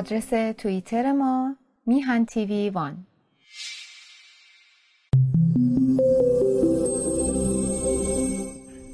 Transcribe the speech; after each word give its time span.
آدرس 0.00 0.56
توییتر 0.58 1.12
ما 1.12 1.56
میهن 1.86 2.24
تیوی 2.24 2.70
وان. 2.70 3.06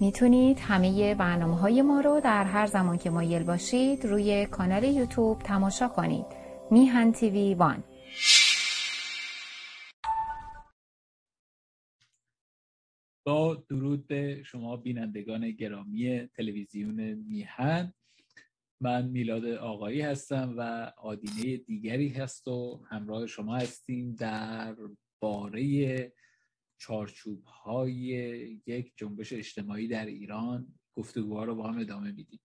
می‌تونید 0.00 0.58
همه 0.58 1.14
برنامه 1.14 1.56
های 1.56 1.82
ما 1.82 2.00
رو 2.00 2.20
در 2.20 2.44
هر 2.44 2.66
زمان 2.66 2.98
که 2.98 3.10
مایل 3.10 3.42
باشید 3.42 4.04
روی 4.04 4.46
کانال 4.46 4.84
یوتیوب 4.84 5.38
تماشا 5.38 5.88
کنید. 5.88 6.26
میهن 6.70 7.12
تیوی 7.12 7.54
وان. 7.54 7.84
با 13.26 13.54
درود 13.70 14.06
به 14.06 14.42
شما 14.42 14.76
بینندگان 14.76 15.50
گرامی 15.50 16.26
تلویزیون 16.26 17.14
میهن. 17.14 17.92
من 18.80 19.08
میلاد 19.08 19.44
آقایی 19.46 20.00
هستم 20.00 20.54
و 20.56 20.92
آدینه 20.96 21.56
دیگری 21.56 22.08
هست 22.08 22.48
و 22.48 22.84
همراه 22.88 23.26
شما 23.26 23.56
هستیم 23.56 24.14
در 24.14 24.76
باره 25.20 26.12
چارچوب 26.78 27.44
های 27.44 27.96
یک 28.66 28.92
جنبش 28.96 29.32
اجتماعی 29.32 29.88
در 29.88 30.06
ایران 30.06 30.74
گفتگوها 30.94 31.44
رو 31.44 31.54
با 31.54 31.68
هم 31.68 31.78
ادامه 31.78 32.12
میدیم. 32.12 32.40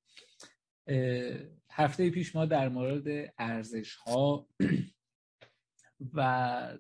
هفته 1.72 2.09
پیش 2.09 2.36
ما 2.36 2.45
در 2.45 2.70
مورد 2.70 3.34
ارزش 3.38 3.95
ها 3.95 4.48
و 6.13 6.77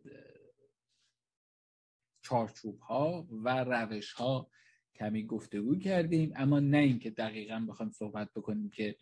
چارچوب 2.21 2.79
ها 2.79 3.27
و 3.31 3.63
روش 3.63 4.11
ها 4.13 4.51
کمی 4.95 5.25
گفتگو 5.25 5.75
کردیم 5.75 6.33
اما 6.35 6.59
نه 6.59 6.77
اینکه 6.77 7.09
دقیقا 7.09 7.65
بخوایم 7.69 7.91
صحبت 7.91 8.29
بکنیم 8.35 8.69
که 8.69 8.95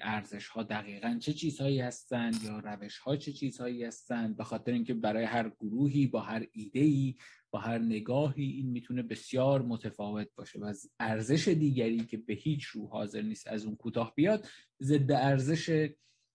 ارزش 0.00 0.48
ها 0.48 0.62
دقیقا 0.62 1.18
چه 1.20 1.32
چیزهایی 1.32 1.80
هستند 1.80 2.42
یا 2.44 2.58
روش 2.58 2.98
ها 2.98 3.16
چه 3.16 3.32
چیزهایی 3.32 3.84
هستند 3.84 4.36
به 4.36 4.44
خاطر 4.44 4.72
اینکه 4.72 4.94
برای 4.94 5.24
هر 5.24 5.48
گروهی 5.48 6.06
با 6.06 6.20
هر 6.20 6.46
ایده 6.52 6.80
ای 6.80 7.14
با 7.50 7.58
هر 7.58 7.78
نگاهی 7.78 8.44
این 8.44 8.70
می‌تونه 8.70 9.02
بسیار 9.02 9.62
متفاوت 9.62 10.28
باشه. 10.36 10.58
و 10.58 10.74
ارزش 11.00 11.48
دیگری 11.48 11.98
که 11.98 12.16
به 12.16 12.34
هیچ 12.34 12.64
رو 12.64 12.86
حاضر 12.86 13.22
نیست 13.22 13.46
از 13.46 13.64
اون 13.64 13.76
کوتاه 13.76 14.12
بیاد 14.14 14.48
ضد 14.82 15.12
ارزش 15.12 15.90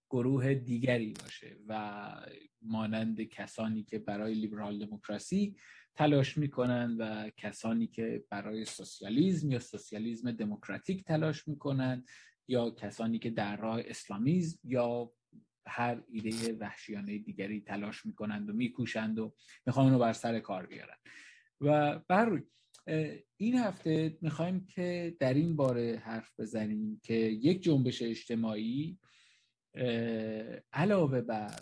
گروه 0.09 0.53
دیگری 0.53 1.13
باشه 1.23 1.57
و 1.67 2.01
مانند 2.61 3.21
کسانی 3.21 3.83
که 3.83 3.99
برای 3.99 4.33
لیبرال 4.33 4.85
دموکراسی 4.85 5.55
تلاش 5.95 6.37
می‌کنن 6.37 6.95
و 6.99 7.29
کسانی 7.29 7.87
که 7.87 8.23
برای 8.29 8.65
سوسیالیزم 8.65 9.51
یا 9.51 9.59
سوسیالیزم 9.59 10.31
دموکراتیک 10.31 11.03
تلاش 11.03 11.47
می‌کنن 11.47 12.03
یا 12.47 12.69
کسانی 12.69 13.19
که 13.19 13.29
در 13.29 13.57
راه 13.57 13.81
اسلامیزم 13.85 14.59
یا 14.63 15.11
هر 15.67 16.03
ایده 16.11 16.53
وحشیانه 16.53 17.17
دیگری 17.17 17.61
تلاش 17.61 18.05
می‌کنند 18.05 18.49
و 18.49 18.53
میکوشند 18.53 19.19
و 19.19 19.35
می‌خوان 19.65 19.93
رو 19.93 19.99
بر 19.99 20.13
سر 20.13 20.39
کار 20.39 20.65
بیارن. 20.65 20.97
و 21.61 21.99
بر 21.99 22.43
این 23.37 23.55
هفته 23.55 24.17
می‌خوایم 24.21 24.65
که 24.65 25.15
در 25.19 25.33
این 25.33 25.55
باره 25.55 26.01
حرف 26.05 26.39
بزنیم 26.39 26.99
که 27.03 27.13
یک 27.13 27.63
جنبش 27.63 28.01
اجتماعی 28.01 28.99
علاوه 30.73 31.21
بر 31.21 31.59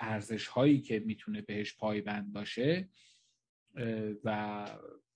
ارزش 0.00 0.46
هایی 0.46 0.80
که 0.80 0.98
می‌تونه 0.98 1.42
بهش 1.42 1.76
پایبند 1.76 2.32
باشه 2.32 2.88
و 4.24 4.66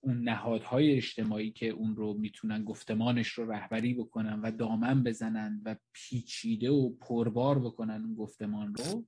اون 0.05 0.21
نهادهای 0.23 0.97
اجتماعی 0.97 1.51
که 1.51 1.69
اون 1.69 1.95
رو 1.95 2.13
می‌تونن 2.13 2.63
گفتمانش 2.63 3.27
رو 3.27 3.51
رهبری 3.51 3.93
بکنن 3.93 4.41
و 4.41 4.51
دامن 4.51 5.03
بزنن 5.03 5.61
و 5.65 5.75
پیچیده 5.93 6.71
و 6.71 6.89
پربار 6.89 7.59
بکنن 7.59 8.01
اون 8.05 8.15
گفتمان 8.15 8.75
رو 8.75 9.05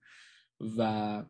و 0.78 1.26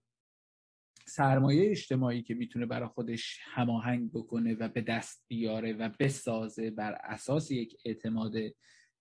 سرمایه 1.07 1.71
اجتماعی 1.71 2.23
که 2.23 2.33
می‌تونه 2.33 2.65
برای 2.65 2.87
خودش 2.87 3.39
هماهنگ 3.43 4.11
بکنه 4.11 4.55
و 4.55 4.67
به 4.69 4.81
دست 4.81 5.25
بیاره 5.27 5.73
و 5.73 5.89
بسازه 5.99 6.71
بر 6.71 6.97
اساس 7.03 7.51
یک 7.51 7.77
اعتماد 7.85 8.35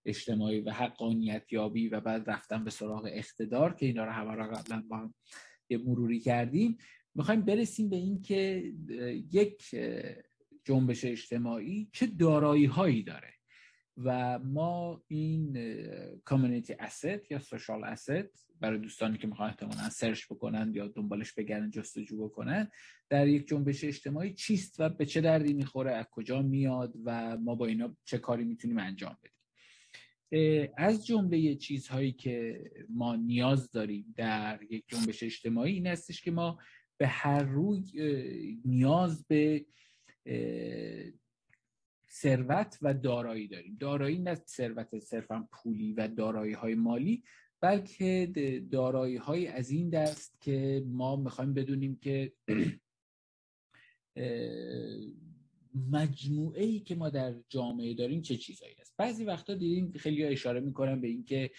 اجتماعی 0.04 0.60
و 0.60 0.70
حقانیت 0.70 1.52
یابی 1.52 1.88
و 1.88 2.00
بعد 2.00 2.30
رفتن 2.30 2.64
به 2.64 2.70
سراغ 2.70 3.08
اقتدار 3.12 3.74
که 3.74 3.86
اینا 3.86 4.04
رو 4.04 4.10
همه 4.10 4.34
را 4.34 4.48
قبلا 4.48 4.84
با 4.88 4.96
هم 4.96 5.14
یه 5.68 5.78
مروری 5.78 6.20
کردیم. 6.20 6.76
می‌خوایم 7.14 7.40
برسیم 7.40 7.90
به 7.90 7.96
این 7.96 8.22
که 8.22 8.72
یک 9.32 9.74
جنبش 10.66 11.04
اجتماعی 11.04 11.88
چه 11.92 12.06
دارایی 12.06 12.64
هایی 12.64 13.02
داره. 13.02 13.32
و 13.96 14.38
ما 14.38 15.02
این 15.08 15.58
کامیونیتی 16.24 16.72
اسید 16.72 17.20
یا 17.30 17.38
سوشال 17.38 17.84
اسید 17.84 18.30
برای 18.60 18.78
دوستانی 18.78 19.18
که 19.18 19.26
می‌خوان 19.26 19.48
احتمالا 19.48 19.88
سرچ 19.88 20.24
بکنن 20.26 20.72
یا 20.74 20.88
دنبالش 20.88 21.32
بگردن 21.32 21.70
جستجو 21.70 22.24
بکنن 22.24 22.68
در 23.08 23.28
یک 23.28 23.48
جنبش 23.48 23.84
اجتماعی 23.84 24.34
چیست 24.34 24.80
و 24.80 24.88
به 24.88 25.06
چه 25.06 25.20
دردی 25.20 25.54
می‌خوره 25.54 25.90
از 25.90 26.06
کجا 26.10 26.42
میاد 26.42 26.94
و 27.04 27.36
ما 27.36 27.54
با 27.54 27.66
اینا 27.66 27.96
چه 28.04 28.18
کاری 28.18 28.44
می‌تونیم 28.44 28.78
انجام 28.78 29.16
بدیم. 29.22 29.32
از 30.76 31.06
جمله 31.06 31.54
چیزهایی 31.54 32.12
که 32.12 32.64
ما 32.88 33.16
نیاز 33.16 33.70
داریم 33.70 34.14
در 34.16 34.60
یک 34.70 34.84
جنبش 34.88 35.22
اجتماعی 35.22 35.74
این 35.74 35.86
هستش 35.86 36.22
که 36.22 36.30
ما 36.30 36.58
به 36.98 37.06
هر 37.06 37.42
روی 37.42 37.82
نیاز 38.64 39.24
به 39.28 39.66
ثروت 42.10 42.78
و 42.82 42.94
دارایی 42.94 43.48
داریم. 43.48 43.76
دارایی 43.80 44.18
نه 44.18 44.34
ثروت 44.34 44.98
صرفا 44.98 45.48
پولی 45.52 45.92
و 45.92 46.08
دارایی 46.08 46.52
های 46.52 46.74
مالی 46.74 47.22
بلکه 47.60 48.32
دارایی 48.70 49.16
های 49.16 49.46
از 49.46 49.70
این 49.70 49.90
دست 49.90 50.40
که 50.40 50.84
ما 50.86 51.16
می‌خوایم 51.16 51.54
بدونیم 51.54 51.96
که 51.96 52.32
مجموعه 55.90 56.64
ای 56.64 56.80
که 56.80 56.94
ما 56.94 57.10
در 57.10 57.34
جامعه 57.48 57.94
داریم 57.94 58.22
چه 58.22 58.36
چیزایی 58.36 58.74
است. 58.80 58.94
بعضی 58.96 59.24
وقتا 59.24 59.54
دیدیم 59.54 59.92
خیلی 59.92 60.24
اشاره 60.24 60.60
می‌کنن 60.60 61.00
به 61.00 61.08
اینکه 61.08 61.50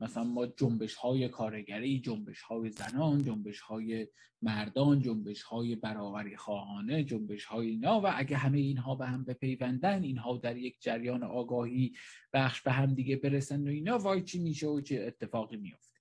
مثلا 0.00 0.24
ما 0.24 0.46
جنبش 0.46 0.94
های 0.94 1.28
کارگری 1.28 2.00
جنبش 2.00 2.40
های 2.40 2.70
زنان 2.70 3.24
جنبش 3.24 3.60
های 3.60 4.06
مردان 4.42 5.00
جنبش 5.00 5.42
های 5.42 5.76
برابری 5.76 6.36
خواهانه 6.36 7.04
جنبش 7.04 7.44
های 7.44 7.68
اینا 7.68 8.00
و 8.00 8.06
اگه 8.14 8.36
همه 8.36 8.58
اینها 8.58 8.94
به 8.94 9.06
هم 9.06 9.24
بپیوندن 9.24 10.02
اینها 10.02 10.36
در 10.36 10.56
یک 10.56 10.76
جریان 10.80 11.22
آگاهی 11.22 11.92
بخش 12.32 12.62
به 12.62 12.72
هم 12.72 12.94
دیگه 12.94 13.16
برسن 13.16 13.68
و 13.68 13.70
اینا 13.70 13.98
وای 13.98 14.22
چی 14.22 14.38
میشه 14.38 14.66
و 14.66 14.80
چه 14.80 15.04
اتفاقی 15.06 15.56
میفته 15.56 16.00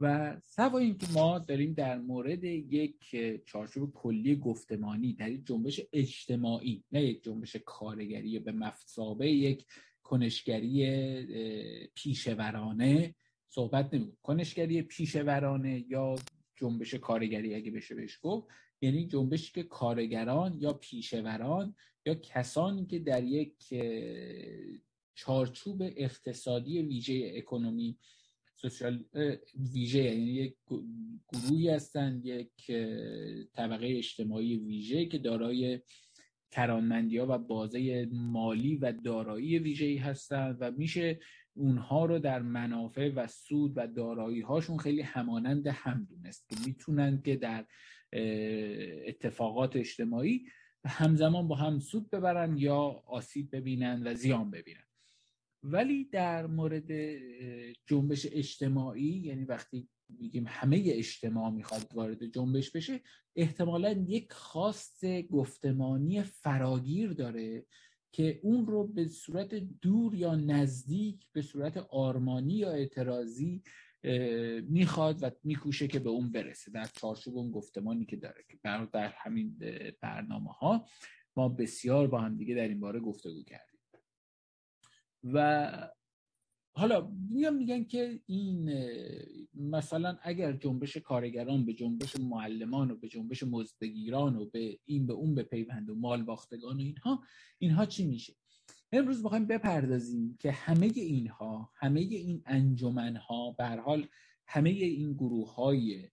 و 0.00 0.36
سوا 0.44 0.78
اینکه 0.78 1.06
ما 1.14 1.38
داریم 1.38 1.72
در 1.72 1.98
مورد 1.98 2.44
یک 2.44 3.16
چارچوب 3.46 3.92
کلی 3.92 4.36
گفتمانی 4.36 5.12
در 5.12 5.30
یک 5.30 5.46
جنبش 5.46 5.80
اجتماعی 5.92 6.84
نه 6.92 7.02
یک 7.02 7.22
جنبش 7.22 7.56
کارگری 7.56 8.38
به 8.38 8.52
مفصابه 8.52 9.30
یک 9.30 9.66
کنشگری 10.06 10.78
پیشورانه 11.94 13.14
صحبت 13.48 13.94
نمی 13.94 14.12
کنشگری 14.22 14.82
پیشورانه 14.82 15.84
یا 15.88 16.14
جنبش 16.56 16.94
کارگری 16.94 17.54
اگه 17.54 17.70
بشه 17.70 17.94
بهش 17.94 18.18
گفت 18.22 18.46
یعنی 18.80 19.06
جنبشی 19.06 19.52
که 19.52 19.62
کارگران 19.62 20.58
یا 20.58 20.72
پیشوران 20.72 21.74
یا 22.06 22.14
کسانی 22.14 22.86
که 22.86 22.98
در 22.98 23.24
یک 23.24 23.54
چارچوب 25.14 25.82
اقتصادی 25.82 26.82
ویژه 26.82 27.32
اکونومی 27.36 27.98
سوشال 28.56 29.04
ویژه 29.72 30.02
یعنی 30.02 30.30
یک 30.32 30.56
گروهی 31.32 31.68
هستند 31.68 32.26
یک 32.26 32.70
طبقه 33.54 33.86
اجتماعی 33.96 34.56
ویژه 34.56 35.06
که 35.06 35.18
دارای 35.18 35.80
کرانمندی 36.50 37.18
ها 37.18 37.26
و 37.28 37.38
بازه 37.38 38.08
مالی 38.12 38.76
و 38.76 38.92
دارایی 38.92 39.58
ویژه‌ای 39.58 39.96
هستند 39.96 40.56
و 40.60 40.70
میشه 40.70 41.20
اونها 41.54 42.04
رو 42.04 42.18
در 42.18 42.42
منافع 42.42 43.12
و 43.16 43.26
سود 43.26 43.72
و 43.76 43.86
دارایی 43.86 44.40
هاشون 44.40 44.78
خیلی 44.78 45.02
همانند 45.02 45.66
هم 45.66 46.06
دونست 46.10 46.48
که 46.48 46.56
می‌تونن 46.66 47.22
که 47.22 47.36
در 47.36 47.66
اتفاقات 49.06 49.76
اجتماعی 49.76 50.46
همزمان 50.86 51.48
با 51.48 51.54
هم 51.54 51.78
سود 51.80 52.10
ببرن 52.10 52.58
یا 52.58 53.02
آسیب 53.06 53.56
ببینن 53.56 54.02
و 54.06 54.14
زیان 54.14 54.50
ببینن. 54.50 54.84
ولی 55.62 56.04
در 56.04 56.46
مورد 56.46 56.92
جنبش 57.86 58.26
اجتماعی 58.32 59.22
یعنی 59.24 59.44
وقتی 59.44 59.88
میگیم 60.08 60.44
همه 60.48 60.82
اجتماع 60.86 61.50
می‌خواد 61.50 61.86
وارد 61.94 62.26
جنبش 62.26 62.70
بشه 62.70 63.00
احتمالا 63.36 63.90
یک 63.90 64.32
خواست 64.32 65.22
گفتمانی 65.22 66.22
فراگیر 66.22 67.12
داره 67.12 67.66
که 68.12 68.40
اون 68.42 68.66
رو 68.66 68.86
به 68.86 69.08
صورت 69.08 69.54
دور 69.54 70.14
یا 70.14 70.34
نزدیک 70.34 71.26
به 71.32 71.42
صورت 71.42 71.76
آرمانی 71.76 72.54
یا 72.54 72.70
اعتراضی 72.70 73.62
می‌خواد 74.68 75.22
و 75.22 75.30
میکوشه 75.44 75.88
که 75.88 75.98
به 75.98 76.10
اون 76.10 76.32
برسه 76.32 76.70
در 76.70 76.84
چارچوب 76.84 77.36
اون 77.36 77.50
گفتمانی 77.50 78.06
که 78.06 78.16
داره. 78.16 78.44
که 78.48 78.58
در 78.62 79.12
همین 79.16 79.58
برنامه 80.00 80.52
ها 80.52 80.88
ما 81.36 81.48
بسیار 81.48 82.06
با 82.06 82.20
هم 82.20 82.36
دیگه 82.36 82.54
در 82.54 82.68
این 82.68 82.80
باره 82.80 83.00
گفتگو 83.00 83.42
کردیم. 83.42 83.80
و 85.24 85.90
حالا 86.76 87.12
میان 87.30 87.56
میگن 87.56 87.84
که 87.84 88.20
این 88.26 88.70
مثلا 89.54 90.18
اگر 90.22 90.52
جنبش 90.52 90.96
کارگران 90.96 91.66
به 91.66 91.72
جنبش 91.72 92.16
معلمان 92.20 92.90
و 92.90 92.96
به 92.96 93.08
جنبش 93.08 93.42
مزدگیران 93.42 94.36
و 94.36 94.46
به 94.46 94.78
این 94.84 95.06
به 95.06 95.12
اون 95.12 95.34
به 95.34 95.42
پیوند 95.42 95.90
و 95.90 95.94
مال 95.94 96.22
باختگان 96.22 96.76
و 96.76 96.80
اینها 96.80 97.22
اینها 97.58 97.86
چی 97.86 98.06
میشه؟ 98.06 98.34
امروز 98.92 99.22
می‌خوایم 99.22 99.46
بپردازیم 99.46 100.36
که 100.40 100.52
همه 100.52 100.92
اینها 100.94 101.70
همه 101.74 102.00
این 102.00 102.42
انجمنها 102.46 103.54
به 103.58 103.66
حال 103.66 104.08
همه 104.46 104.70
این 104.70 105.12
گروه 105.12 105.54
های 105.54 106.08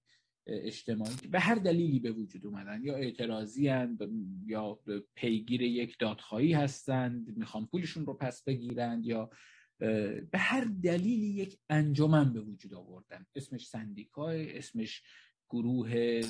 اجتماعی 0.47 1.15
به 1.31 1.39
هر 1.39 1.55
دلیلی 1.55 1.99
به 1.99 2.11
وجود 2.11 2.45
اومدن 2.45 2.83
یا 2.83 2.95
اعتراضی 2.95 3.67
هند 3.67 3.99
یا 4.45 4.79
پیگیر 5.15 5.61
یک 5.61 5.95
دادخواهی 5.99 6.53
هستند 6.53 7.37
می‌خوان 7.37 7.65
پولشون 7.65 8.05
رو 8.05 8.13
پس 8.13 8.43
بگیرند 8.43 9.05
یا 9.05 9.29
به 9.79 10.29
هر 10.35 10.67
دلیلی 10.83 11.25
یک 11.25 11.59
انجمن 11.69 12.33
به 12.33 12.41
وجود 12.41 12.73
آوردن. 12.73 13.25
اسمش 13.35 13.67
سندیکای 13.67 14.57
اسمش 14.57 15.03
گروه 15.49 16.21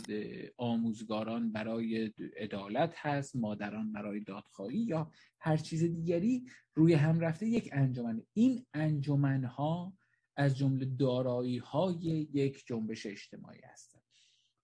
آموزگاران 0.58 1.52
برای 1.52 2.14
عدالت 2.38 2.94
هست 2.98 3.36
مادران 3.36 3.92
برای 3.92 4.20
دادخواهی 4.20 4.78
یا 4.78 5.12
هر 5.40 5.58
چیز 5.58 5.84
دیگری 5.84 6.46
روی 6.76 6.94
هم 6.94 7.20
رفته 7.20 7.48
یک 7.48 7.70
انجمن. 7.72 8.24
این 8.34 8.66
انجمن 8.74 9.44
ها 9.44 9.94
از 10.36 10.58
جمله 10.58 10.86
دارایی 10.86 11.58
های 11.58 12.28
یک 12.34 12.64
جنبش 12.68 13.06
اجتماعی 13.06 13.62
هستند. 13.64 14.04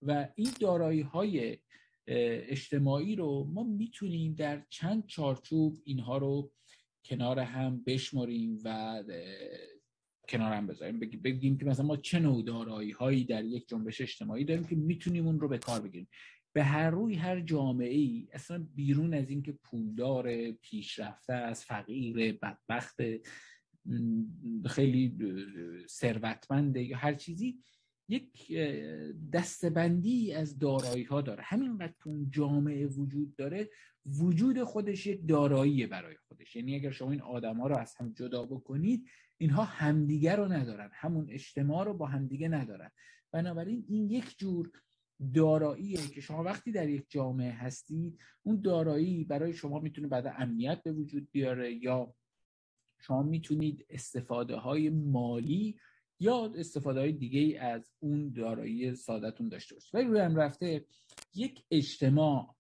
و 0.02 0.28
این 0.36 0.50
دارایی 0.60 1.02
های 1.02 1.58
اجتماعی 2.08 3.16
رو 3.16 3.44
ما 3.54 3.64
می‌تونیم 3.64 4.34
در 4.34 4.66
چند 4.70 5.06
چارچوب 5.06 5.78
اینها 5.84 6.18
رو 6.18 6.52
کنار 7.06 7.40
هم 7.40 7.84
بشماریم 7.84 8.60
و 8.64 9.04
کنار 10.30 10.54
هم 10.54 10.68
بذاریم. 10.68 11.00
بگیم 11.00 11.58
که 11.58 11.66
مثلا 11.66 11.86
ما 11.86 11.98
چه 11.98 12.20
نوع 12.20 12.44
دارایی 12.44 12.92
هایی 12.92 13.24
در 13.24 13.46
یک 13.46 13.68
جنبش 13.68 14.02
اجتماعی 14.02 14.46
داریم 14.46 14.64
که 14.64 14.76
می‌تونیم 14.76 15.26
اون 15.26 15.40
رو 15.40 15.48
به 15.48 15.58
کار 15.58 15.82
بگیریم. 15.82 16.08
به 16.54 16.64
هر 16.64 16.90
روی 16.90 17.16
هر 17.16 17.40
جامعه 17.40 17.94
ای 17.94 18.28
اصلا 18.34 18.68
بیرون 18.76 19.14
از 19.14 19.30
اینکه 19.30 19.52
پولدار 19.52 20.52
پیشرفته 20.52 21.34
از 21.34 21.66
فقیر 21.66 22.38
بدبخت 22.42 22.98
خیلی 24.66 25.18
ثروتمنده 25.88 26.84
یا 26.84 26.98
هر 26.98 27.14
چیزی 27.14 27.60
یک 28.10 28.58
دستبندی 29.34 30.34
از 30.34 30.60
دارایی 30.60 31.04
ها 31.04 31.22
داره. 31.22 31.44
همینقدر 31.44 31.94
که 32.04 32.08
اون 32.08 32.30
جامعه 32.32 32.88
وجود 32.88 33.36
داره 33.36 33.70
وجود 34.06 34.64
خودش 34.64 35.08
یک 35.08 35.28
دارایی 35.28 35.88
برای 35.88 36.16
خودش. 36.28 36.56
یعنی 36.56 36.76
اگر 36.76 36.92
شما 36.92 37.12
این 37.12 37.22
آدم 37.22 37.58
ها 37.58 37.68
رو 37.68 37.78
از 37.78 37.96
هم 37.96 38.14
جدا 38.14 38.46
بکنید 38.46 39.06
اینها 39.38 39.64
همدیگه 39.64 40.36
رو 40.36 40.48
ندارن. 40.48 40.90
همون 40.94 41.30
اجتماع 41.30 41.86
رو 41.86 41.94
با 41.94 42.06
همدیگه 42.06 42.48
ندارن. 42.48 42.92
بنابراین 43.32 43.86
این 43.88 44.10
یک 44.10 44.38
جور 44.38 44.72
داراییه 45.34 46.08
که 46.08 46.22
شما 46.22 46.44
وقتی 46.44 46.72
در 46.72 46.90
یک 46.90 47.06
جامعه 47.10 47.52
هستید 47.52 48.20
اون 48.44 48.62
دارایی 48.62 49.24
برای 49.24 49.54
شما 49.54 49.80
می‌تونه 49.80 50.08
بعد 50.08 50.36
امنیت 50.38 50.84
به 50.84 50.92
وجود 50.92 51.32
بیاره 51.32 51.74
یا 51.74 52.14
شما 53.00 53.24
می‌تونید 53.24 53.86
استفاده 53.90 54.56
های 54.56 54.90
مالی 54.90 55.80
یا 56.20 56.54
استفاده 56.56 57.00
های 57.00 57.12
دیگه 57.12 57.60
از 57.60 57.92
اون 58.00 58.34
دارایی 58.34 58.96
سادتون 58.96 59.50
داشته 59.50 59.76
باشید. 59.76 59.96
ولی 59.96 60.06
روی 60.06 60.20
هم 60.20 60.36
رفته 60.36 60.86
یک 61.36 61.64
اجتماع 61.72 62.56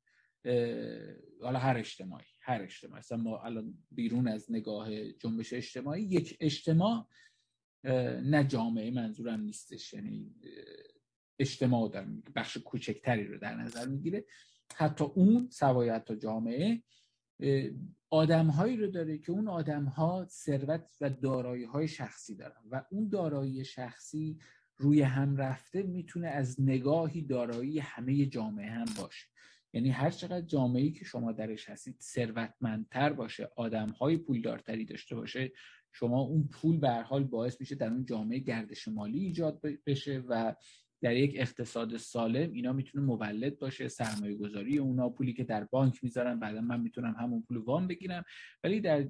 حالا 1.42 1.60
هر 1.60 1.78
اجتماعی 1.78 2.26
هر 2.40 2.62
اجتماع 2.62 2.98
اصلا 2.98 3.18
ما 3.18 3.40
الان 3.40 3.74
بیرون 3.92 4.28
از 4.28 4.52
نگاه 4.52 5.12
جنبش 5.12 5.54
اجتماعی 5.54 6.04
یک 6.04 6.38
اجتماع 6.40 7.08
نه 8.24 8.46
جامعه 8.48 8.92
منظورم 8.92 9.42
نیستش. 9.42 9.94
یعنی 9.94 10.36
اجتماع 11.40 11.90
در 11.90 12.06
بخش 12.36 12.58
کوچکتری 12.58 13.28
رو 13.28 13.38
در 13.38 13.56
نظر 13.56 13.88
می‌گیره. 13.88 14.26
حتی 14.76 15.04
اون 15.04 15.50
سوای 15.50 15.90
حتی 15.90 16.16
جامعه 16.18 16.84
آدمهایی 18.10 18.78
رو 18.78 18.88
داره 18.88 19.18
که 19.18 19.32
اون 19.32 19.48
آدمها 19.48 20.26
ثروت 20.30 20.98
و 21.02 21.10
دارایی 21.10 21.64
های 21.64 21.88
شخصی 21.88 22.36
دارن 22.36 22.62
و 22.72 22.86
اون 22.92 23.10
دارایی 23.10 23.66
شخصی 23.66 24.40
روی 24.78 25.02
هم 25.02 25.38
رفته 25.38 25.84
می‌تونه 25.84 26.28
از 26.28 26.62
نگاهی 26.62 27.22
دارایی 27.22 27.80
همه 27.80 28.26
جامعه 28.26 28.70
هم 28.70 28.86
باشه. 28.98 29.28
یعنی 29.74 29.90
هر 29.90 30.10
چقدر 30.10 30.46
جامعه‌ای 30.46 30.92
که 30.92 31.06
شما 31.06 31.32
درش 31.32 31.70
هستید 31.70 31.96
ثروتمندتر 32.02 33.14
باشه 33.14 33.50
آدمهای 33.56 34.18
پولدارتری 34.18 34.86
داشته 34.86 35.16
باشه 35.16 35.52
شما 35.92 36.22
اون 36.22 36.48
پول 36.48 36.80
به 36.80 36.90
حال 36.90 37.24
باعث 37.24 37.60
میشه 37.60 37.76
در 37.76 37.88
اون 37.88 38.06
جامعه 38.06 38.40
گردش 38.40 38.88
مالی 38.88 39.20
ایجاد 39.20 39.62
بشه 39.86 40.24
و 40.28 40.56
در 41.02 41.16
یک 41.16 41.34
اقتصاد 41.36 41.98
سالم 41.98 42.52
اینا 42.52 42.74
می‌تونه 42.74 43.06
مولد 43.06 43.60
باشه 43.60 43.88
سرمایه 43.88 44.36
گذاری 44.36 44.78
اونا 44.78 45.10
پولی 45.10 45.34
که 45.34 45.44
در 45.44 45.64
بانک 45.64 46.04
می‌ذارن 46.04 46.40
بعدا 46.40 46.62
من 46.62 46.82
می‌تونم 46.82 47.16
همون 47.20 47.42
پول 47.42 47.58
وام 47.58 47.88
بگیرم. 47.88 48.24
ولی 48.64 48.82
در 48.82 49.08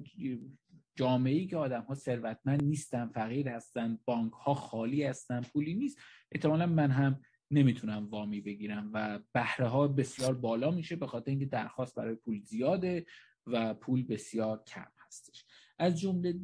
جامعه 0.96 1.34
ای 1.34 1.46
که 1.46 1.56
آدم 1.56 1.82
ها 1.82 1.94
ثروتمند 1.94 2.62
نیستن 2.62 3.06
فقیر 3.06 3.48
هستن 3.48 3.98
بانک 4.04 4.32
ها 4.32 4.54
خالی 4.54 5.04
هستن 5.04 5.40
پولی 5.40 5.74
نیست 5.74 5.98
احتمالا 6.32 6.66
من 6.66 6.90
هم 6.90 7.20
نمی‌تونم 7.50 8.08
وامی 8.10 8.40
بگیرم 8.40 8.90
و 8.94 9.20
بهره 9.32 9.66
ها 9.66 9.88
بسیار 9.88 10.34
بالا 10.34 10.70
میشه 10.70 10.96
به 10.96 11.06
خاطر 11.06 11.30
اینکه 11.30 11.46
درخواست 11.46 11.94
برای 11.94 12.14
پول 12.14 12.40
زیاده 12.40 13.06
و 13.46 13.74
پول 13.74 14.02
بسیار 14.02 14.62
کم 14.66 14.86
هستش. 15.06 15.44
از 15.78 16.00
جمله 16.00 16.34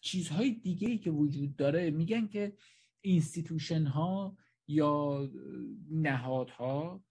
چیزهای 0.00 0.50
دیگه 0.50 0.88
ای 0.88 0.98
که 0.98 1.10
وجود 1.10 1.56
داره 1.56 1.90
میگن 1.90 2.26
که 2.26 2.52
institution 3.00 3.82
ها 3.82 4.36
یا 4.70 5.28
نهادها 5.90 7.04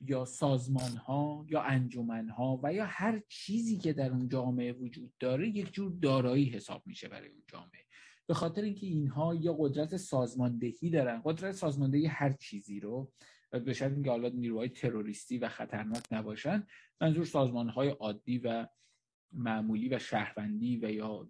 یا 0.00 0.24
سازمان 0.24 0.96
ها 0.96 1.46
یا 1.48 1.62
انجمن 1.62 2.28
ها 2.28 2.60
و 2.62 2.72
یا 2.74 2.84
هر 2.84 3.22
چیزی 3.28 3.78
که 3.78 3.92
در 3.92 4.10
اون 4.10 4.28
جامعه 4.28 4.72
وجود 4.72 5.12
داره 5.20 5.48
یک 5.48 5.72
جور 5.72 5.92
دارایی 6.02 6.44
حساب 6.44 6.82
میشه 6.86 7.08
برای 7.08 7.28
اون 7.28 7.42
جامعه. 7.46 7.84
به 8.26 8.34
خاطر 8.34 8.62
اینکه 8.62 8.86
اینها 8.86 9.34
یا 9.34 9.56
قدرت 9.58 9.96
سازماندهی 9.96 10.90
دارن. 10.90 11.22
قدرت 11.24 11.52
سازماندهی 11.52 12.06
هر 12.06 12.32
چیزی 12.32 12.80
رو 12.80 13.12
به 13.50 13.72
شرط 13.72 13.92
اینکه 13.92 14.10
حالا 14.10 14.28
نیروهای 14.28 14.68
تروریستی 14.68 15.38
و 15.38 15.48
خطرناک 15.48 16.02
نباشن 16.10 16.66
منظور 17.00 17.24
سازمان 17.24 17.68
های 17.68 17.88
عادی 17.88 18.38
و 18.38 18.66
معمولی 19.32 19.88
و 19.88 19.98
شهروندی 19.98 20.76
و 20.76 20.90
یا 20.90 21.28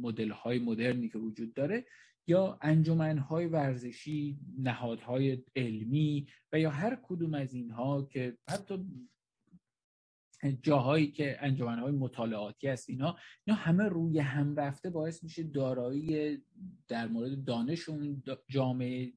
مدل 0.00 0.30
های 0.30 0.58
مدرنی 0.58 1.08
که 1.08 1.18
وجود 1.18 1.54
داره 1.54 1.86
یا 2.26 2.58
انجمنهای 2.62 3.46
ورزشی 3.46 4.38
نهادهای 4.58 5.44
علمی 5.56 6.26
و 6.52 6.60
یا 6.60 6.70
هر 6.70 6.98
کدوم 7.02 7.34
از 7.34 7.54
اینها 7.54 8.02
که 8.02 8.36
حتی 8.48 8.84
جاهایی 10.62 11.10
که 11.10 11.36
انجمنهای 11.40 11.92
مطالعاتی 11.92 12.68
هست 12.68 12.90
اینا 12.90 13.16
اینا 13.44 13.58
همه 13.58 13.84
روی 13.84 14.18
هم 14.18 14.56
رفته 14.56 14.90
باعث 14.90 15.22
میشه 15.24 15.42
دارایی 15.42 16.38
در 16.88 17.08
مورد 17.08 17.44
دانش 17.44 17.88
اون 17.88 18.22
جامعه 18.48 19.12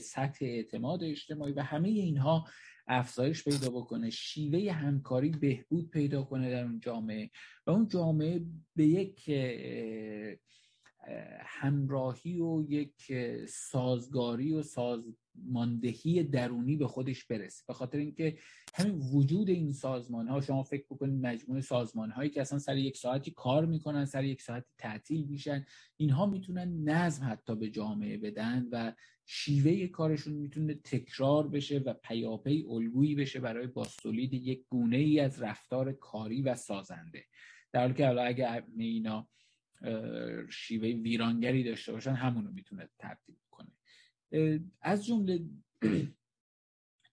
سطح 0.00 0.44
اعتماد 0.44 1.04
اجتماعی 1.04 1.52
و 1.52 1.62
همه 1.62 1.88
اینها 1.88 2.46
افزایش 2.86 3.44
پیدا 3.44 3.70
بکنه 3.70 4.10
شیوه 4.10 4.72
همکاری 4.72 5.28
بهبود 5.30 5.90
پیدا 5.90 6.22
کنه 6.22 6.50
در 6.50 6.64
اون 6.64 6.80
جامعه 6.80 7.30
و 7.66 7.70
اون 7.70 7.88
جامعه 7.88 8.44
به 8.76 8.86
یک 8.86 9.30
همراهی 11.40 12.40
و 12.40 12.64
یک 12.68 13.12
سازگاری 13.48 14.52
و 14.52 14.62
سازماندهی 14.62 16.22
درونی 16.22 16.76
به 16.76 16.86
خودش 16.86 17.24
برسه. 17.24 17.64
به 17.68 17.74
خاطر 17.74 17.98
اینکه 17.98 18.38
همین 18.74 18.98
وجود 19.12 19.48
این 19.48 19.72
سازمان 19.72 20.28
ها 20.28 20.40
شما 20.40 20.62
فکر 20.62 20.84
بکنید 20.90 21.26
مجموعه 21.26 21.60
سازمان 21.60 22.10
هایی 22.10 22.30
که 22.30 22.40
اصلا 22.40 22.58
سر 22.58 22.76
یک 22.76 22.96
ساعتی 22.96 23.30
کار 23.30 23.66
می‌کنن 23.66 24.04
سر 24.04 24.24
یک 24.24 24.42
ساعتی 24.42 24.66
تعطیل 24.78 25.26
میشن 25.26 25.66
اینها 25.96 26.26
می‌تونن 26.26 26.88
نظم 26.88 27.26
حتی 27.30 27.56
به 27.56 27.70
جامعه 27.70 28.18
بدن 28.18 28.68
و 28.72 28.92
شیوه 29.26 29.86
کارشون 29.86 30.32
می‌تونه 30.32 30.74
تکرار 30.74 31.48
بشه 31.48 31.78
و 31.78 31.92
پیاپی 31.92 32.66
الگویی 32.68 33.14
بشه 33.14 33.40
برای 33.40 33.66
باستولید 33.66 34.34
یک 34.34 34.64
گونه 34.68 34.96
ای 34.96 35.20
از 35.20 35.42
رفتار 35.42 35.92
کاری 35.92 36.42
و 36.42 36.54
سازنده. 36.54 37.24
در 37.72 37.80
حالی 37.80 37.94
که 37.94 38.26
اگر 38.26 38.64
اینا 38.76 39.28
شیوه 40.50 40.88
ویرانگری 40.88 41.64
داشته 41.64 41.92
باشن 41.92 42.12
همونو 42.12 42.52
می‌تونه 42.52 42.88
تبدیل 42.98 43.36
کنه. 43.50 43.70
از 44.80 45.06
جمله 45.06 45.40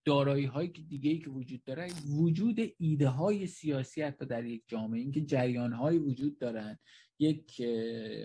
دارایی 0.09 0.45
های 0.45 0.67
دیگه 0.67 1.11
ای 1.11 1.19
که 1.19 1.29
وجود 1.29 1.63
داره 1.63 1.87
وجود 2.19 2.59
ایده 2.77 3.07
های 3.07 3.47
سیاسی 3.47 4.01
حتی 4.01 4.25
در 4.25 4.45
یک 4.45 4.63
جامعه 4.67 4.99
اینکه 5.01 5.21
جریان 5.21 5.73
های 5.73 5.97
وجود 5.97 6.39
دارن 6.39 6.79
یک 7.19 7.61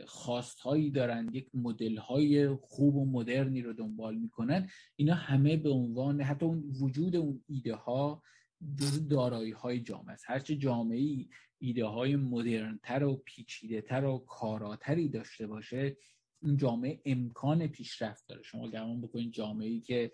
خواست 0.07 0.61
هایی 0.61 0.91
دارن 0.91 1.31
یک 1.33 1.49
مدل 1.55 1.97
های 1.97 2.49
خوب 2.49 2.97
و 2.97 3.07
مدرنی 3.07 3.63
رو 3.63 3.73
دنبال 3.73 4.15
می‌کنن 4.15 4.69
اینا 4.97 5.15
همه 5.15 5.57
به 5.57 5.71
عنوان 5.71 6.21
حتی 6.21 6.47
اون 6.47 6.65
وجود 6.81 7.17
اون 7.17 7.45
ایده 7.49 7.75
ها 7.75 8.23
جز 8.81 9.09
دارایی 9.09 9.53
های 9.53 9.81
جامعه 9.81 10.13
است. 10.13 10.25
هرچه 10.27 10.57
جامعه 10.57 10.99
ای 10.99 11.29
ایده 11.59 11.85
های 11.85 12.17
مدرنتر 12.17 13.05
و 13.05 13.23
پیچیده 13.25 13.81
تر 13.81 14.05
و 14.05 14.19
کاراتری 14.19 15.09
داشته 15.09 15.47
باشه 15.47 15.97
این 16.43 16.57
جامعه 16.57 17.01
امکان 17.05 17.67
پیشرفت 17.67 18.29
داره. 18.29 18.43
شما 18.43 18.71
گمان 18.71 19.01
بکنید 19.01 19.33
جامعه 19.33 19.69
ای 19.69 19.81
که 19.81 20.13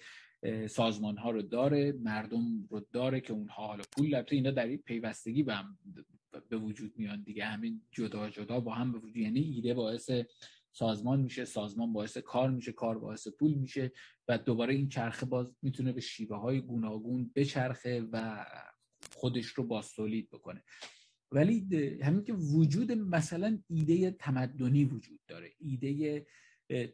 سازمان 0.69 1.17
ها 1.17 1.31
رو 1.31 1.43
داره 1.43 1.93
مردم 1.93 2.67
رو 2.71 2.81
داره 2.93 3.21
که 3.21 3.33
اونها 3.33 3.67
حالا 3.67 3.85
پول 3.93 4.15
البته 4.15 4.37
اینا 4.37 4.51
در 4.51 4.67
این 4.67 4.79
پیوستگی 4.79 5.43
به 5.43 5.55
هم 5.55 5.79
به 6.49 6.57
وجود 6.57 6.93
میان 6.97 7.23
دیگه. 7.23 7.45
همین 7.45 7.83
جدا 7.91 8.31
جدا 8.31 8.61
با 8.61 8.75
هم 8.75 8.93
به 8.93 8.99
وجود 8.99 9.17
یعنی 9.17 9.41
ایده 9.41 9.75
باعث 9.75 10.11
سازمان 10.73 11.21
میشه 11.21 11.45
سازمان 11.45 11.93
باعث 11.93 12.19
کار 12.19 12.51
میشه 12.51 12.73
کار 12.73 12.99
باعث 12.99 13.29
پول 13.29 13.55
میشه 13.55 13.93
و 14.29 14.39
دوباره 14.39 14.75
این 14.75 14.89
چرخه 14.89 15.27
باز 15.27 15.55
می‌تونه 15.63 15.93
به 15.93 16.01
شیوه 16.01 16.37
های 16.37 16.61
گوناگون 16.61 17.31
بچرخه 17.35 18.09
و 18.13 18.47
خودش 19.13 19.47
رو 19.47 19.65
باز 19.65 19.95
بکنه. 20.33 20.65
ولی 21.33 21.67
همین 22.03 22.25
که 22.25 22.33
وجود 22.33 22.93
مثلا 22.93 23.63
ایده 23.69 24.11
تمدنی 24.11 24.85
وجود 24.85 25.21
داره. 25.29 25.53
ایده 25.59 26.27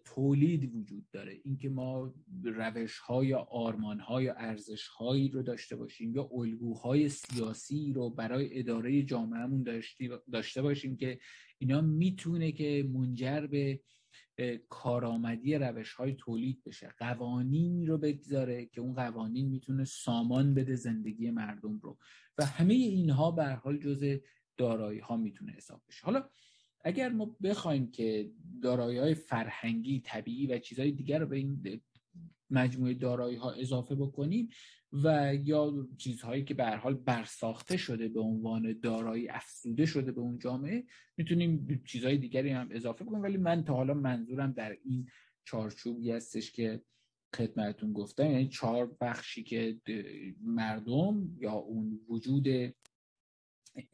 تولید 0.04 0.74
وجود 0.74 1.10
داره. 1.12 1.40
اینکه 1.44 1.68
ما 1.68 2.14
روش 2.44 2.98
های 2.98 3.26
یا 3.26 3.38
آرمان 3.38 4.00
های 4.00 4.24
یا 4.24 4.34
ارزش 4.34 4.86
هایی 4.86 5.28
رو 5.28 5.42
داشته 5.42 5.76
باشیم 5.76 6.14
یا 6.14 6.28
الگوهای 6.32 7.08
سیاسی 7.08 7.92
رو 7.92 8.10
برای 8.10 8.58
اداره 8.58 9.02
جامعهمون 9.02 9.82
داشته 10.32 10.62
باشیم 10.62 10.96
که 10.96 11.18
اینا 11.58 11.80
می‌تونه 11.80 12.52
که 12.52 12.88
منجر 12.92 13.46
به 13.46 13.80
کارآمدی 14.68 15.54
روش 15.54 15.92
های 15.92 16.14
تولید 16.14 16.62
بشه. 16.64 16.94
قوانینی 16.98 17.86
رو 17.86 17.98
بگذاره 17.98 18.66
که 18.66 18.80
اون 18.80 18.94
قوانین 18.94 19.48
می‌تونه 19.48 19.84
سامان 19.84 20.54
بده 20.54 20.74
زندگی 20.74 21.30
مردم 21.30 21.78
رو. 21.78 21.98
و 22.38 22.44
همه 22.44 22.74
اینها 22.74 23.30
به 23.30 23.44
حال 23.44 23.78
جز 23.78 24.20
دارایی 24.56 25.00
ها 25.00 25.16
می‌تونه 25.16 25.52
حساب 25.52 25.82
بشه. 25.88 26.04
حالا 26.04 26.28
اگر 26.84 27.08
ما 27.08 27.36
بخوایم 27.42 27.90
که 27.90 28.30
دارایی 28.62 28.98
های 28.98 29.14
فرهنگی 29.14 30.00
طبیعی 30.00 30.46
و 30.46 30.58
چیزهای 30.58 30.92
دیگر 30.92 31.18
رو 31.18 31.26
به 31.26 31.36
این 31.36 31.80
مجموعه 32.50 32.94
دارایی 32.94 33.36
ها 33.36 33.52
اضافه 33.52 33.94
بکنیم 33.94 34.48
و 34.92 35.34
یا 35.44 35.88
چیزهایی 35.98 36.44
که 36.44 36.54
به 36.54 36.70
حال 36.70 36.94
برساخته 36.94 37.76
شده 37.76 38.08
به 38.08 38.20
عنوان 38.20 38.80
دارایی 38.82 39.28
افزوده 39.28 39.86
شده 39.86 40.12
به 40.12 40.20
اون 40.20 40.38
جامعه 40.38 40.84
می‌تونیم 41.16 41.82
چیزهای 41.86 42.18
دیگری 42.18 42.50
هم 42.50 42.68
اضافه 42.70 43.04
بکنیم. 43.04 43.22
ولی 43.22 43.36
من 43.36 43.64
تا 43.64 43.74
حالا 43.74 43.94
منظورم 43.94 44.52
در 44.52 44.76
این 44.84 45.06
چارچوبی 45.44 46.10
هستش 46.10 46.52
که 46.52 46.82
خدمتتون 47.36 47.92
گفتم 47.92 48.30
یعنی 48.30 48.48
چهار 48.48 48.96
بخشی 49.00 49.42
که 49.42 49.80
مردم 50.42 51.36
یا 51.38 51.52
اون 51.52 52.00
وجود 52.08 52.74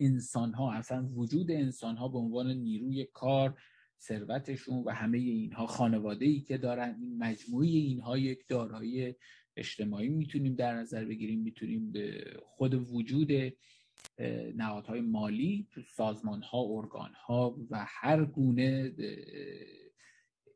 انسان 0.01 0.53
ها 0.53 0.73
اصلا 0.73 1.09
وجود 1.15 1.51
انسان 1.51 1.97
ها 1.97 2.09
به 2.09 2.19
عنوان 2.19 2.51
نیروی 2.51 3.05
کار 3.05 3.59
ثروتشون 4.01 4.83
و 4.85 4.91
همه 4.91 5.19
اینها 5.19 5.67
خانواده 5.67 6.27
ای 6.27 6.41
که 6.41 6.59
دارن 6.59 6.97
این 7.01 7.19
مجموعه 7.19 7.67
اینها 7.67 8.19
یک 8.19 8.45
دارایی 8.49 9.15
اجتماعی 9.57 10.09
می‌تونیم 10.09 10.55
در 10.55 10.75
نظر 10.75 11.05
بگیریم 11.05 11.41
می‌تونیم 11.41 11.93
به 11.93 12.37
خود 12.45 12.75
وجود 12.75 13.53
نهادهای 14.55 15.01
مالی 15.01 15.69
سازمان 15.95 16.43
ها 16.43 16.59
ارگان 16.59 17.13
ها 17.15 17.57
و 17.71 17.85
هر 17.89 18.25
گونه 18.25 18.93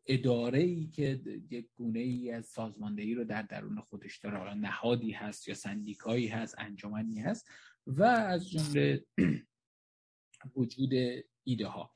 اداره 0.07 0.59
ای 0.59 0.87
که 0.87 1.21
یک 1.51 1.69
گونه 1.75 1.99
ای 1.99 2.31
از 2.31 2.47
سازماندهی 2.47 3.15
رو 3.15 3.25
در 3.25 3.43
درون 3.43 3.81
خودش 3.81 4.19
داره 4.19 4.39
حالا 4.39 4.55
نهادی 4.55 5.13
هست 5.13 5.49
یا 5.49 5.55
سندیکایی 5.55 6.29
هست 6.29 6.55
انجمنی 6.59 7.21
هست 7.21 7.51
و 7.87 8.03
از 8.03 8.51
جمله 8.51 9.05
وجود 10.57 10.91
ایده 11.45 11.67
ها 11.67 11.95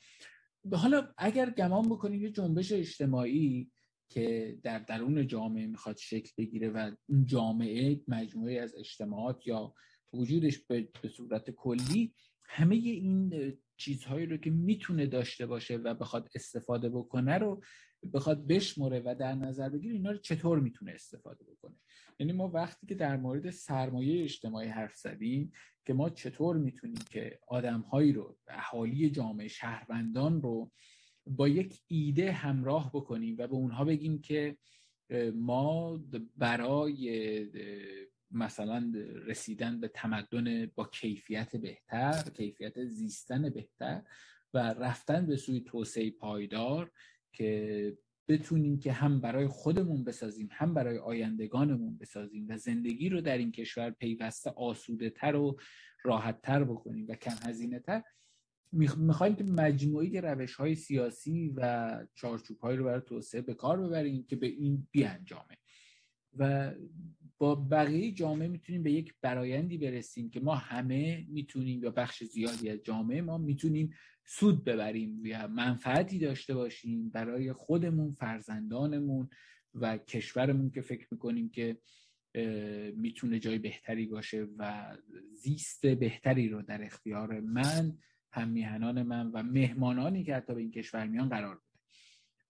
حالا 0.73 1.13
اگر 1.19 1.51
گمان 1.51 1.89
بکنیم 1.89 2.23
یه 2.23 2.31
جنبش 2.31 2.73
اجتماعی 2.73 3.71
که 4.09 4.59
در 4.63 4.79
درون 4.79 5.27
جامعه 5.27 5.67
می‌خواد 5.67 5.97
شکل 5.97 6.31
بگیره 6.39 6.69
و 6.69 6.91
اون 7.09 7.27
جامعه 7.27 8.01
مجموعه 8.09 8.61
از 8.61 8.75
اجتماعات 8.79 9.47
یا 9.47 9.75
وجودش 10.13 10.59
به 10.59 10.89
صورت 11.17 11.51
کلی 11.51 12.15
همه 12.45 12.75
این 12.75 13.59
چیزهایی 13.77 14.27
رو 14.27 14.37
که 14.37 14.51
می‌تونه 14.51 15.07
داشته 15.07 15.47
باشه 15.47 15.77
و 15.77 15.95
بخواد 15.95 16.29
استفاده 16.35 16.89
بکنه 16.89 17.39
رو 17.39 17.63
بخواد 18.13 18.47
بشمره 18.47 19.03
و 19.05 19.15
در 19.15 19.35
نظر 19.35 19.69
بگیره 19.69 19.95
اینا 19.95 20.11
رو 20.11 20.19
چطور 20.19 20.61
می‌تونه 20.61 20.93
استفاده 20.93 21.45
بکنه؟ 21.45 21.77
یعنی 22.19 22.33
ما 22.33 22.49
وقتی 22.49 22.87
که 22.87 22.95
در 22.95 23.17
مورد 23.17 23.51
سرمایه 23.51 24.23
اجتماعی 24.23 24.69
حرف 24.69 24.97
زدیم 24.97 25.53
که 25.87 25.93
ما 25.93 26.11
چطور 26.11 26.57
می‌تونیم 26.57 27.03
که 27.11 27.39
آدمهایی 27.49 28.13
رو 28.13 28.39
اهالی 28.49 29.11
جامعه 29.11 29.49
شهروندان 29.49 30.43
رو 30.43 30.71
با 31.27 31.49
یک 31.49 31.81
ایده 31.87 32.33
همراه 32.33 32.91
بکنیم 32.93 33.37
و 33.39 33.47
به 33.47 33.55
اونها 33.55 33.85
بگیم 33.85 34.21
که 34.21 34.57
ما 35.35 36.01
برای 36.37 37.47
مثلا 38.31 38.93
رسیدن 39.27 39.81
به 39.81 39.89
تمدن 39.89 40.67
با 40.67 40.85
کیفیت 40.85 41.57
بهتر 41.57 42.23
کیفیت 42.37 42.85
زیستن 42.85 43.51
بهتر 43.51 44.03
و 44.55 44.59
رفتن 44.59 45.27
به 45.27 45.37
سوی 45.37 45.61
توسعه 45.61 46.11
پایدار 46.11 46.91
که 47.33 47.99
بتونیم 48.29 48.79
که 48.79 48.93
هم 48.93 49.21
برای 49.21 49.47
خودمون 49.47 50.05
بسازیم 50.05 50.49
هم 50.53 50.75
برای 50.75 50.99
آیندگانمون 50.99 51.99
بسازیم 51.99 52.47
و 52.49 52.57
زندگی 52.57 53.09
رو 53.09 53.21
در 53.21 53.39
این 53.39 53.53
کشور 53.53 53.91
پیوسته 53.91 54.51
آسوده 54.51 55.11
تر 55.11 55.37
و 55.37 55.61
راحت 56.03 56.43
تر 56.43 56.65
بکنیم 56.65 57.07
و 57.09 57.15
کم 57.15 57.37
هزینه 57.49 57.79
تر 57.79 58.03
می‌خوایم 58.73 59.35
که 59.35 59.45
مجموعه 59.45 60.21
روش 60.21 60.55
های 60.55 60.75
سیاسی 60.75 61.53
و 61.57 62.07
چارچوب 62.15 62.59
های 62.59 62.77
رو 62.77 62.85
برای 62.85 63.01
توسعه 63.01 63.41
به 63.41 63.55
کار 63.55 63.81
ببریم 63.81 64.27
که 64.27 64.37
به 64.37 64.47
این 64.47 64.89
بیانجامه. 64.91 65.57
و 66.39 66.75
با 67.39 67.55
بقیه 67.55 68.13
جامعه 68.13 68.49
می‌تونیم 68.49 68.83
به 68.83 68.93
یک 68.93 69.15
برایندی 69.23 69.79
برسیم 69.79 70.31
که 70.31 70.41
ما 70.41 70.55
همه 70.55 71.27
می‌تونیم 71.29 71.83
یا 71.83 71.91
بخش 71.91 72.25
زیادی 72.25 72.71
از 72.71 72.79
جامعه 72.85 73.23
ما 73.23 73.39
می‌تونیم 73.39 73.95
سود 74.33 74.65
ببریم 74.65 75.27
یا 75.27 75.47
منفعتی 75.47 76.19
داشته 76.19 76.55
باشیم 76.55 77.11
برای 77.11 77.53
خودمون 77.53 78.13
فرزندانمون 78.13 79.31
و 79.75 79.99
کشورمون 79.99 80.71
که 80.71 80.81
فکر 80.81 81.09
می‌کنیم 81.11 81.51
که 81.51 81.79
می‌تونه 82.97 83.39
جای 83.39 83.59
بهتری 83.59 84.07
باشه 84.07 84.47
و 84.59 84.97
زیست 85.35 85.87
بهتری 85.87 86.49
رو 86.49 86.63
در 86.63 86.85
اختیار 86.85 87.41
من 87.41 87.99
هم 88.33 88.49
میهنان 88.49 89.03
من 89.03 89.31
و 89.31 89.43
مهمانانی 89.43 90.25
که 90.25 90.35
حتی 90.35 90.55
به 90.55 90.61
این 90.61 90.71
کشور 90.71 91.07
میان 91.07 91.29
قرار 91.29 91.57
بده. 91.57 91.65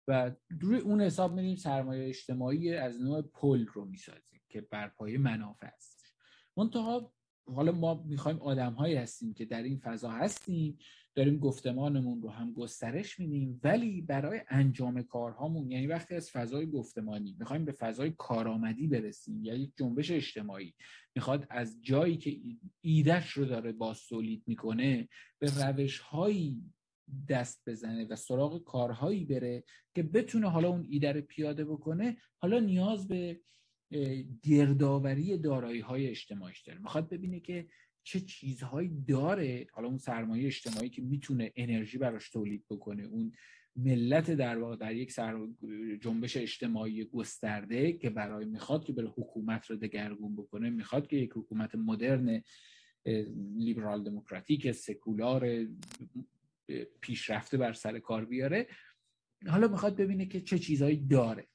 و 0.09 0.33
روی 0.61 0.79
اون 0.79 1.01
حساب 1.01 1.35
میریم 1.35 1.57
سرمایه 1.57 2.09
اجتماعی 2.09 2.75
از 2.75 3.01
نوع 3.01 3.23
پل 3.23 3.67
رو 3.67 3.85
می‌سازیم 3.85 4.41
که 4.49 4.61
بر 4.61 4.89
پایه 4.89 5.19
منافع 5.19 5.67
است. 5.67 6.15
منتها 6.57 7.13
حالا 7.45 7.73
ما 7.73 8.05
می‌خوایم 8.07 8.39
آدم 8.39 8.73
هایی 8.73 8.95
هستیم 8.95 9.35
که 9.35 9.45
در 9.45 9.63
این 9.63 9.79
فضا 9.79 10.11
هستیم 10.11 10.79
داریم 11.15 11.39
گفتمانمون 11.39 12.23
رو 12.23 12.29
هم 12.29 12.53
گسترش 12.53 13.19
میدیم 13.19 13.61
ولی 13.65 14.03
برای 14.03 14.41
انجام 14.49 15.03
کارهامون 15.03 15.71
یعنی 15.71 15.87
وقتی 15.87 16.15
از 16.15 16.31
فضای 16.31 16.67
گفتمانی 16.67 17.37
می‌خوایم 17.39 17.65
به 17.65 17.73
فضای 17.73 18.11
کارآمدی 18.19 18.87
برسیم 18.87 19.45
یا 19.45 19.55
یک 19.55 19.73
جنبش 19.77 20.11
اجتماعی 20.11 20.75
می‌خواد 21.15 21.47
از 21.51 21.79
جایی 21.83 22.17
که 22.17 22.41
ایدش 22.81 23.31
رو 23.31 23.45
داره 23.45 23.75
تولید 24.09 24.43
می‌کنه 24.47 25.09
به 25.39 25.51
روش 25.67 25.99
هایی 25.99 26.63
دست 27.29 27.63
بزنه 27.69 28.07
و 28.07 28.17
سراغ 28.17 28.65
کارهایی 28.65 29.25
بره 29.25 29.65
که 29.95 30.03
بتونه 30.03 30.51
حالا 30.51 30.69
اون 30.69 30.87
ایده 30.91 31.13
رو 31.13 31.21
پیاده 31.21 31.65
بکنه 31.65 32.17
حالا 32.39 32.59
نیاز 32.59 33.09
به 33.09 33.41
گردآوری 34.43 35.39
دارایی 35.39 35.81
های 35.81 36.07
اجتماعیش 36.07 36.63
داره. 36.63 36.79
می‌خواد 36.79 37.09
ببینه 37.09 37.41
که 37.41 37.67
چه 38.11 38.21
چیزهایی 38.21 39.05
داره 39.09 39.67
حالا 39.73 39.89
اون 39.89 39.99
سرمایه 39.99 40.47
اجتماعی 40.47 40.89
که 40.89 41.03
می‌تونه 41.03 41.53
انرژی 41.57 41.99
براش 41.99 42.31
تولید 42.31 42.65
بکنه 42.71 43.03
اون 43.05 43.33
ملت 43.77 44.31
در 44.31 44.59
واقع 44.59 44.77
در 44.77 44.95
یک 44.95 45.13
سر 45.13 45.49
جنبش 46.01 46.37
اجتماعی 46.37 47.05
گسترده 47.05 47.93
که 47.93 48.11
برای 48.11 48.45
می‌خواد 48.47 48.85
که 48.85 48.93
بره 48.93 49.09
حکومت 49.09 49.67
رو 49.67 49.77
دگرگون 49.77 50.37
بکنه 50.37 50.71
می‌خواد 50.71 51.07
که 51.07 51.17
یک 51.17 51.31
حکومت 51.35 51.75
مدرن 51.75 52.43
لیبرال 53.57 54.05
دموکراتیک 54.05 54.73
سکولار 54.73 55.67
پیشرفته 57.01 57.57
بر 57.57 57.73
سر 57.73 57.99
کار 57.99 58.25
بیاره. 58.25 58.67
حالا 59.47 59.69
می‌خواد 59.69 59.97
ببینه 59.97 60.27
که 60.27 60.41
چه 60.41 60.59
چیزهایی 60.59 60.97
داره. 60.97 61.49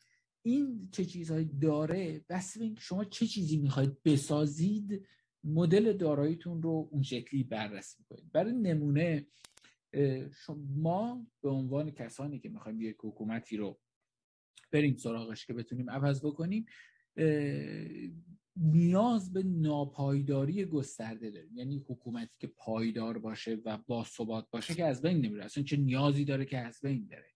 این 0.45 0.89
چه 0.91 1.05
چیزهایی 1.05 1.45
داره 1.61 2.25
بس 2.29 2.57
شما 2.79 3.05
چه 3.05 3.27
چیزی 3.27 3.57
می‌خواید 3.57 4.03
بسازید 4.03 5.07
مدل 5.45 5.93
داراییتون 5.93 6.61
رو 6.61 6.89
اون 6.91 7.03
شکلی 7.03 7.43
بررسی 7.43 8.03
کنید. 8.03 8.31
برای 8.31 8.53
نمونه 8.53 9.27
ما 10.75 11.27
به 11.41 11.49
عنوان 11.49 11.91
کسانی 11.91 12.39
که 12.39 12.49
می‌خوایم 12.49 12.81
یک 12.81 12.95
حکومتی 12.99 13.57
رو 13.57 13.79
بریم 14.71 14.95
سراغش 14.95 15.45
که 15.45 15.53
بتونیم 15.53 15.89
عوض 15.89 16.25
بکنیم 16.25 16.65
نیاز 18.57 19.33
به 19.33 19.43
ناپایداری 19.43 20.65
گسترده 20.65 21.31
داریم. 21.31 21.57
یعنی 21.57 21.85
حکومتی 21.89 22.35
که 22.39 22.47
پایدار 22.47 23.17
باشه 23.17 23.57
و 23.65 23.77
با 23.87 24.03
ثبات 24.03 24.49
باشه 24.51 24.73
که 24.73 24.85
از 24.85 25.01
بین 25.01 25.17
نمیره. 25.17 25.45
اصلا 25.45 25.63
چه 25.63 25.77
نیازی 25.77 26.25
داره 26.25 26.45
که 26.45 26.57
از 26.57 26.79
بین 26.81 27.07
بره؟ 27.07 27.31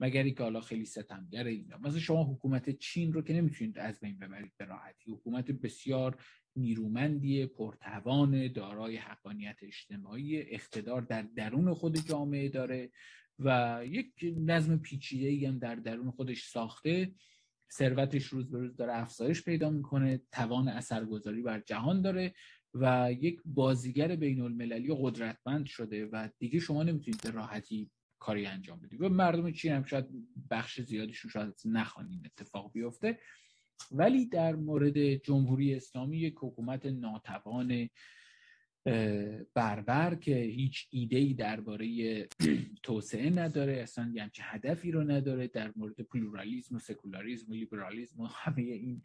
مگر 0.00 0.28
که 0.28 0.42
حالا 0.42 0.60
خیلی 0.60 0.84
ستمگره 0.84 1.50
اینا. 1.50 1.78
مثلا 1.78 1.98
شما 1.98 2.24
حکومت 2.24 2.70
چین 2.70 3.12
رو 3.12 3.22
که 3.22 3.32
نمی‌تونید 3.32 3.78
از 3.78 4.00
بین 4.00 4.18
ببرید 4.18 4.52
به 4.56 4.64
راحتی. 4.64 5.10
حکومت 5.10 5.50
بسیار 5.50 6.24
نیرومندی 6.56 7.46
پرتوان 7.46 8.52
دارای 8.52 8.96
حقانیت 8.96 9.56
اجتماعی 9.62 10.40
اقتدار 10.40 11.02
در 11.02 11.22
درون 11.22 11.74
خود 11.74 11.98
جامعه 11.98 12.48
داره 12.48 12.90
و 13.38 13.80
یک 13.86 14.12
نظم 14.36 14.78
پیچیده 14.78 15.48
هم 15.48 15.58
در 15.58 15.74
درون 15.74 16.10
خودش 16.10 16.44
ساخته. 16.44 17.14
ثروتش 17.72 18.24
روز 18.24 18.50
به 18.50 18.58
روز 18.58 18.76
داره 18.76 18.94
افزایش 18.94 19.44
پیدا 19.44 19.70
می‌کنه 19.70 20.20
توان 20.32 20.68
اثرگذاری 20.68 21.42
بر 21.42 21.60
جهان 21.60 22.02
داره 22.02 22.34
و 22.74 23.12
یک 23.20 23.40
بازیگر 23.44 24.16
بین 24.16 24.40
المللی 24.40 24.96
قدرتمند 24.98 25.66
شده 25.66 26.06
و 26.06 26.28
دیگه 26.38 26.60
شما 26.60 26.82
نمی‌تونید 26.82 27.22
به 27.22 27.30
راحتی 27.30 27.90
کاری 28.18 28.46
انجام 28.46 28.80
بدید. 28.80 29.00
و 29.00 29.08
مردم 29.08 29.52
چین 29.52 29.72
هم 29.72 29.84
شاید 29.84 30.06
بخش 30.50 30.80
زیادیشون 30.80 31.30
شاید 31.30 31.54
نخوان 31.64 32.05
این 32.05 32.22
اتفاق 32.24 32.72
بیفته. 32.72 33.18
ولی 33.90 34.26
در 34.26 34.54
مورد 34.54 35.14
جمهوری 35.14 35.74
اسلامی 35.74 36.18
یک 36.18 36.34
حکومت 36.40 36.86
ناتوان 36.86 37.88
بربر 39.54 40.14
که 40.14 40.36
هیچ 40.36 40.88
ایده 40.90 41.16
ای 41.16 41.34
درباره 41.34 42.28
توسعه 42.82 43.30
نداره 43.30 43.72
اصلا 43.72 44.12
یه 44.14 44.22
همچه 44.22 44.42
هدفی 44.46 44.90
رو 44.90 45.10
نداره 45.10 45.46
در 45.46 45.72
مورد 45.76 46.00
پلورالیزم 46.00 46.76
و 46.76 46.78
سکولاریزم 46.78 47.50
و 47.50 47.54
لیبرالیزم 47.54 48.20
و 48.20 48.26
همه 48.26 48.62
این 48.62 49.02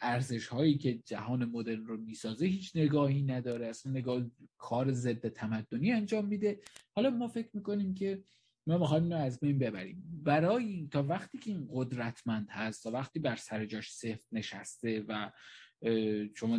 ارزش 0.00 0.46
هایی 0.46 0.78
که 0.78 0.94
جهان 0.94 1.44
مدرن 1.44 1.86
رو 1.86 1.96
می‌سازه 1.96 2.46
هیچ 2.46 2.76
نگاهی 2.76 3.22
نداره. 3.22 3.66
اصلا 3.66 3.92
نگاه 3.92 4.22
کار 4.58 4.92
ضد 4.92 5.28
تمدنی 5.28 5.92
انجام 5.92 6.26
میده. 6.26 6.60
حالا 6.92 7.10
ما 7.10 7.28
فکر 7.28 7.48
می‌کنیم 7.52 7.94
که 7.94 8.24
ما 8.66 8.78
می‌خوایم 8.78 9.02
اینو 9.02 9.16
از 9.16 9.40
بین 9.40 9.58
ببریم. 9.58 10.20
برای 10.22 10.88
تا 10.92 11.02
وقتی 11.02 11.38
که 11.38 11.50
این 11.50 11.68
قدرتمند 11.72 12.48
هست 12.50 12.82
تا 12.82 12.90
وقتی 12.90 13.18
بر 13.18 13.36
سر 13.36 13.66
جاش 13.66 13.92
سفت 13.92 14.28
نشسته 14.32 15.04
و 15.08 15.30
شما 16.34 16.58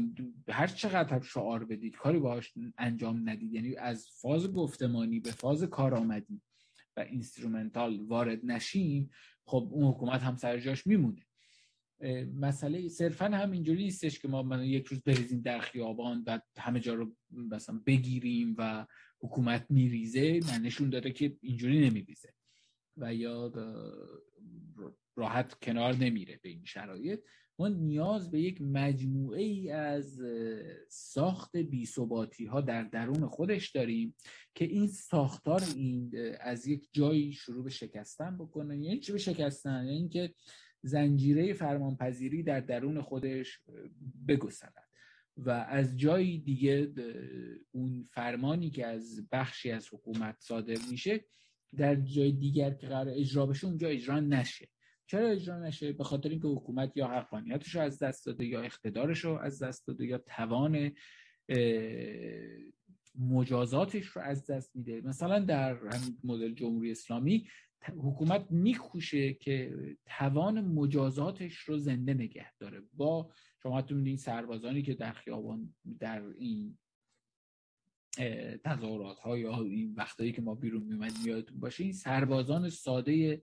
هر 0.49 0.67
چقدر 0.67 1.21
شعار 1.21 1.65
بدید 1.65 1.95
کاری 1.95 2.19
باهاش 2.19 2.53
انجام 2.77 3.29
ندید 3.29 3.53
یعنی 3.53 3.75
از 3.75 4.07
فاز 4.21 4.53
گفتمانی 4.53 5.19
به 5.19 5.31
فاز 5.31 5.63
کارآمدی 5.63 6.41
و 6.97 6.99
instrumental 6.99 7.99
وارد 7.99 8.39
نشیم 8.43 9.09
خب 9.45 9.69
اون 9.71 9.87
حکومت 9.87 10.21
هم 10.21 10.35
سر 10.35 10.59
جاش 10.59 10.87
میمونه. 10.87 11.25
مسئله 12.35 12.89
صرفا 12.89 13.25
هم 13.25 13.51
اینجوری 13.51 13.83
نیستش 13.83 14.19
که 14.19 14.27
ما 14.27 14.43
من 14.43 14.63
یک 14.63 14.85
روز 14.85 15.01
بریزیم 15.01 15.41
در 15.41 15.59
خیابان 15.59 16.23
و 16.27 16.39
همه 16.57 16.79
جا 16.79 16.93
رو 16.93 17.15
مثلا 17.31 17.81
بگیریم 17.85 18.55
و 18.57 18.85
حکومت 19.19 19.65
میریزه 19.69 20.39
نشون 20.63 20.89
داده 20.89 21.11
که 21.11 21.37
اینجوری 21.41 21.89
نمیریزه 21.89 22.33
و 22.97 23.13
یا 23.13 23.51
راحت 25.15 25.53
کنار 25.53 25.95
نمیره 25.95 26.39
به 26.43 26.49
این 26.49 26.65
شرایط. 26.65 27.19
ما 27.59 27.67
نیاز 27.67 28.31
به 28.31 28.41
یک 28.41 28.61
مجموعه 28.61 29.41
ای 29.41 29.71
از 29.71 30.21
ساخت 30.89 31.57
بیثباتی 31.57 32.45
ها 32.45 32.61
در 32.61 32.83
درون 32.83 33.27
خودش 33.27 33.71
داریم 33.71 34.15
که 34.55 34.65
این 34.65 34.87
ساختار 34.87 35.63
این 35.75 36.11
از 36.39 36.67
یک 36.67 36.87
جایی 36.91 37.31
شروع 37.31 37.63
به 37.63 37.69
شکستن 37.69 38.37
بکنه. 38.37 38.77
یعنی 38.77 38.99
چی 38.99 39.11
به 39.11 39.17
شکستن؟ 39.17 39.85
یعنی 39.85 40.09
که 40.09 40.33
زنجیره 40.81 41.53
فرمانپذیری 41.53 42.43
در 42.43 42.59
درون 42.59 43.01
خودش 43.01 43.59
بگسلد 44.27 44.84
و 45.37 45.49
از 45.49 45.97
جایی 45.97 46.39
دیگه 46.39 46.93
اون 47.71 48.07
فرمانی 48.11 48.69
که 48.69 48.85
از 48.85 49.27
بخشی 49.31 49.71
از 49.71 49.93
حکومت 49.93 50.35
صادر 50.39 50.77
میشه 50.91 51.25
در 51.77 51.95
جای 51.95 52.31
دیگر 52.31 52.71
که 52.73 52.87
قرار 52.87 53.09
اجرا 53.09 53.45
بشه 53.45 53.67
اونجا 53.67 53.87
اجرا 53.87 54.19
نشه. 54.19 54.69
چرا 55.07 55.27
اجرا 55.27 55.59
نشه؟ 55.59 55.91
به 55.91 56.03
خاطر 56.03 56.29
اینکه 56.29 56.47
حکومت 56.47 56.97
یا 56.97 57.07
حقانیتش 57.07 57.75
رو 57.75 57.81
از 57.81 57.99
دست 57.99 58.25
داده 58.25 58.45
یا 58.45 58.61
اقتدارش 58.61 59.19
رو 59.19 59.37
از 59.37 59.63
دست 59.63 59.87
داده 59.87 60.05
یا 60.05 60.17
توان 60.17 60.91
مجازاتش 63.19 64.05
رو 64.05 64.21
از 64.21 64.45
دست 64.45 64.75
میده. 64.75 65.01
مثلا 65.01 65.39
در 65.39 65.75
همین 65.75 66.17
مدل 66.23 66.53
جمهوری 66.53 66.91
اسلامی 66.91 67.47
حکومت 67.81 68.45
میکوشه 68.49 69.33
که 69.33 69.73
توان 70.05 70.61
مجازاتش 70.61 71.55
رو 71.57 71.77
زنده 71.77 72.13
نگه 72.13 72.51
داره. 72.59 72.81
با 72.93 73.31
شما 73.65 73.81
تو 73.81 73.95
این 73.95 74.17
سربازانی 74.17 74.81
که 74.81 74.93
در 74.93 75.11
خیابان 75.11 75.75
در 75.99 76.23
این 76.37 76.77
تظاهرات 78.63 79.19
ها 79.19 79.37
یا 79.37 79.61
این 79.61 79.93
وقتایی 79.97 80.31
که 80.31 80.41
ما 80.41 80.55
بیرون 80.55 80.83
میومد 80.83 81.11
یادتون 81.25 81.59
باشه 81.59 81.83
این 81.83 81.93
سربازان 81.93 82.69
ساده 82.69 83.41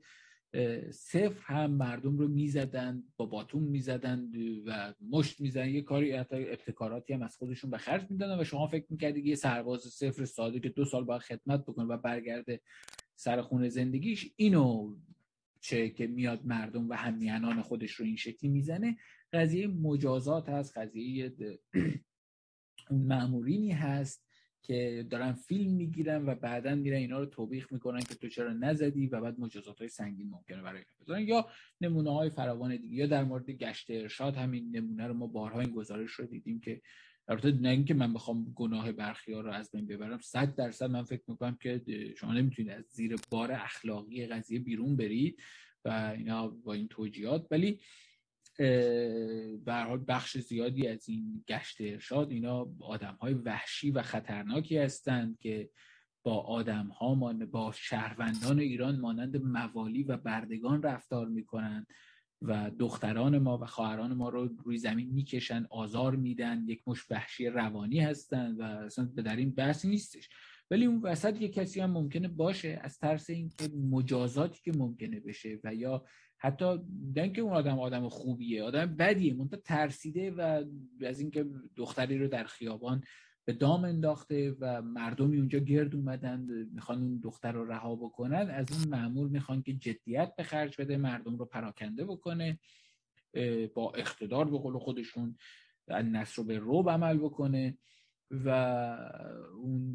صفر 0.90 1.52
هم 1.54 1.70
مردم 1.70 2.18
رو 2.18 2.28
می‌زدن 2.28 3.02
با 3.16 3.26
باتون 3.26 3.62
می‌زدن 3.62 4.30
و 4.66 4.94
مشت 5.10 5.40
می‌زدن. 5.40 5.68
یه 5.68 5.82
کاری 5.82 6.12
حتی 6.12 6.36
ابتکاراتی 6.36 7.12
هم 7.12 7.22
از 7.22 7.36
خودشون 7.36 7.70
به 7.70 7.78
خرج 7.78 8.10
می‌دادن 8.10 8.40
و 8.40 8.44
شما 8.44 8.66
فکر 8.66 8.86
می‌کردید 8.90 9.26
یه 9.26 9.34
سرباز 9.34 9.80
صفر 9.80 10.24
ساده 10.24 10.60
که 10.60 10.68
دو 10.68 10.84
سال 10.84 11.04
باید 11.04 11.22
خدمت 11.22 11.62
بکنه 11.62 11.84
و 11.84 11.96
برگرده 11.96 12.60
سر 13.14 13.42
خونه 13.42 13.68
زندگیش 13.68 14.32
اینو 14.36 14.96
چه 15.60 15.90
که 15.90 16.06
میاد 16.06 16.46
مردم 16.46 16.88
و 16.88 16.94
همیانان 16.94 17.62
خودش 17.62 17.92
رو 17.92 18.04
این 18.04 18.16
شکلی 18.16 18.50
می‌زنه 18.50 18.96
قضیه 19.32 19.66
مجازات 19.66 20.48
هست 20.48 20.78
قضیه 20.78 21.32
معمورینی 22.90 23.70
هست 23.70 24.26
که 24.62 25.06
دارن 25.10 25.32
فیلم 25.32 25.72
می‌گیرن 25.72 26.26
و 26.26 26.34
بعدا 26.34 26.74
میرن 26.74 26.96
اینا 26.96 27.18
رو 27.18 27.26
توبیخ 27.26 27.72
می‌کنن 27.72 28.00
که 28.00 28.14
تو 28.14 28.28
چرا 28.28 28.52
نزدی 28.52 29.06
و 29.06 29.20
بعد 29.20 29.40
مجازات 29.40 29.78
های 29.78 29.88
سنگین 29.88 30.30
ممکنه 30.30 30.62
برای 30.62 30.82
بذارن. 31.00 31.22
یا 31.22 31.46
نمونه 31.80 32.10
های 32.10 32.30
فراوان 32.30 32.76
دیگه 32.76 32.96
یا 32.96 33.06
در 33.06 33.24
مورد 33.24 33.50
گشت 33.50 33.90
ارشاد 33.90 34.36
همین 34.36 34.76
نمونه 34.76 35.06
رو 35.06 35.14
ما 35.14 35.26
بارها 35.26 35.60
این 35.60 35.70
گزارش 35.70 36.10
رو 36.10 36.26
دیدیم 36.26 36.60
که 36.60 36.82
البته 37.28 37.52
نه 37.52 37.68
اینکه 37.68 37.94
من 37.94 38.12
بخوام 38.12 38.52
گناه 38.54 38.92
برخی 38.92 39.32
ها 39.32 39.40
رو 39.40 39.52
از 39.52 39.70
بین 39.70 39.86
ببرم 39.86 40.20
صد 40.20 40.54
درصد 40.54 40.90
من 40.90 41.02
فکر 41.02 41.22
می‌کنم 41.28 41.58
که 41.60 41.82
شما 42.16 42.34
نمی‌تونید 42.34 42.72
از 42.72 42.84
زیر 42.84 43.16
بار 43.30 43.52
اخلاقی 43.52 44.26
قضیه 44.26 44.58
بیرون 44.58 44.96
برید 44.96 45.42
و 45.84 46.14
اینا 46.18 46.48
با 46.48 46.72
این 46.72 46.88
توجیهات. 46.88 47.46
ولی 47.50 47.80
به 48.58 49.96
بخش 50.08 50.38
زیادی 50.38 50.88
از 50.88 51.08
این 51.08 51.44
گشت 51.48 51.80
ارشاد 51.80 52.30
اینا 52.30 52.66
آدم 52.80 53.18
های 53.20 53.34
وحشی 53.34 53.90
و 53.90 54.02
خطرناکی 54.02 54.78
هستند 54.78 55.38
که 55.38 55.70
با 56.24 56.40
آدم 56.40 56.86
ها 56.86 57.14
با 57.50 57.72
شهروندان 57.72 58.58
ایران 58.58 59.00
مانند 59.00 59.36
موالی 59.36 60.02
و 60.02 60.16
بردگان 60.16 60.82
رفتار 60.82 61.28
می‌کنند 61.28 61.86
و 62.42 62.70
دختران 62.78 63.38
ما 63.38 63.58
و 63.58 63.66
خواهران 63.66 64.14
ما 64.14 64.28
رو 64.28 64.48
روی 64.64 64.78
زمین 64.78 65.10
می‌کشن 65.10 65.66
آزار 65.70 66.16
میدن 66.16 66.64
یک 66.68 66.82
مش 66.86 67.10
وحشی 67.10 67.46
روانی 67.46 68.00
هستند 68.00 68.60
و 68.60 68.62
اصلا 68.62 69.04
به 69.04 69.22
در 69.22 69.36
این 69.36 69.50
بحث 69.50 69.84
نیستش. 69.84 70.28
ولی 70.70 70.84
اون 70.84 71.00
وسط 71.00 71.42
یک 71.42 71.52
کسی 71.52 71.80
هم 71.80 71.90
ممکنه 71.90 72.28
باشه 72.28 72.80
از 72.82 72.98
ترس 72.98 73.30
اینکه 73.30 73.68
مجازاتی 73.90 74.60
که 74.64 74.78
ممکنه 74.78 75.20
بشه 75.20 75.60
و 75.64 75.74
یا 75.74 76.04
حتی 76.42 76.78
نه 77.16 77.28
که 77.28 77.42
اون 77.42 77.52
آدم 77.52 77.78
آدم 77.78 78.08
خوبیه 78.08 78.62
آدم 78.62 78.96
بدیه 78.96 79.34
منتها 79.34 79.60
ترسیده 79.64 80.30
و 80.30 80.64
از 81.06 81.20
اینکه 81.20 81.46
دختری 81.76 82.18
رو 82.18 82.28
در 82.28 82.44
خیابان 82.44 83.02
به 83.44 83.52
دام 83.52 83.84
انداخته 83.84 84.56
و 84.60 84.82
مردمی 84.82 85.36
اونجا 85.38 85.58
گرد 85.58 85.94
اومدن 85.94 86.40
می‌خوان 86.74 86.98
اون 86.98 87.20
دختر 87.22 87.52
رو 87.52 87.64
رها 87.64 87.96
بکنن 87.96 88.50
از 88.50 88.66
اون 88.72 88.88
معمول 88.88 89.28
می‌خوان 89.28 89.62
که 89.62 89.72
جدیت 89.72 90.32
به 90.36 90.42
خرج 90.42 90.80
بده 90.80 90.96
مردم 90.96 91.36
رو 91.36 91.44
پراکنده 91.44 92.04
بکنه 92.04 92.58
با 93.74 93.92
اقتدار 93.96 94.50
به 94.50 94.58
قول 94.58 94.78
خودشون 94.78 95.36
نصر 95.88 96.34
رو 96.36 96.44
به 96.44 96.58
روب 96.58 96.90
عمل 96.90 97.18
بکنه 97.18 97.78
و 98.30 98.48
اون 99.56 99.94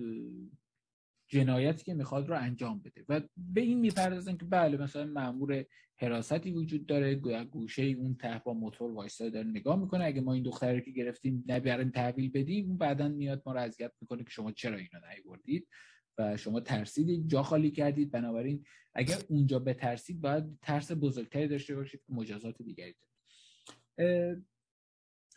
جنایتی 1.28 1.84
که 1.84 1.94
می‌خواد 1.94 2.30
رو 2.30 2.38
انجام 2.38 2.80
بده. 2.80 3.06
و 3.10 3.22
به 3.38 3.62
این 3.62 3.80
می‌پردازن 3.80 4.38
که 4.38 4.46
بله 4.46 4.78
مثلا 4.78 5.06
مامور 5.06 5.66
حراستی 5.96 6.52
وجود 6.52 6.86
داره 6.86 7.16
گوشه 7.52 7.84
اون 7.84 8.16
ته 8.16 8.42
با 8.46 8.54
موتور 8.54 8.92
وایسا 8.92 9.30
داره 9.30 9.48
نگاه 9.48 9.80
می‌کنه. 9.80 10.06
اگه 10.06 10.22
ما 10.22 10.34
این 10.34 10.44
دختر 10.44 10.80
که 10.80 10.92
گرفتیم 10.92 11.44
نبریم 11.48 11.90
تحویل 11.90 12.32
بدیم 12.32 12.68
اون 12.68 12.78
بعدا 12.78 13.08
میاد 13.08 13.44
ما 13.46 13.54
رو 13.54 13.60
اذیت 13.60 13.92
می‌کنه 14.02 14.24
که 14.24 14.30
شما 14.30 14.52
چرا 14.52 14.78
اینو 14.78 15.06
نیوردید؟ 15.16 15.68
و 16.18 16.38
شما 16.38 16.60
ترسیدید 16.60 17.28
جا 17.28 17.44
خالی 17.44 17.72
کردید. 17.72 18.12
بنابراین 18.12 18.66
اگر 18.94 19.18
اونجا 19.30 19.60
بترسید 19.60 20.22
باید 20.22 20.44
ترس 20.62 20.92
بزرگتری 20.92 21.48
داشته 21.48 21.76
باشید 21.76 22.02
که 22.08 22.14
مجازات 22.14 22.62
دیگری 22.62 22.96
دارید. 23.98 24.46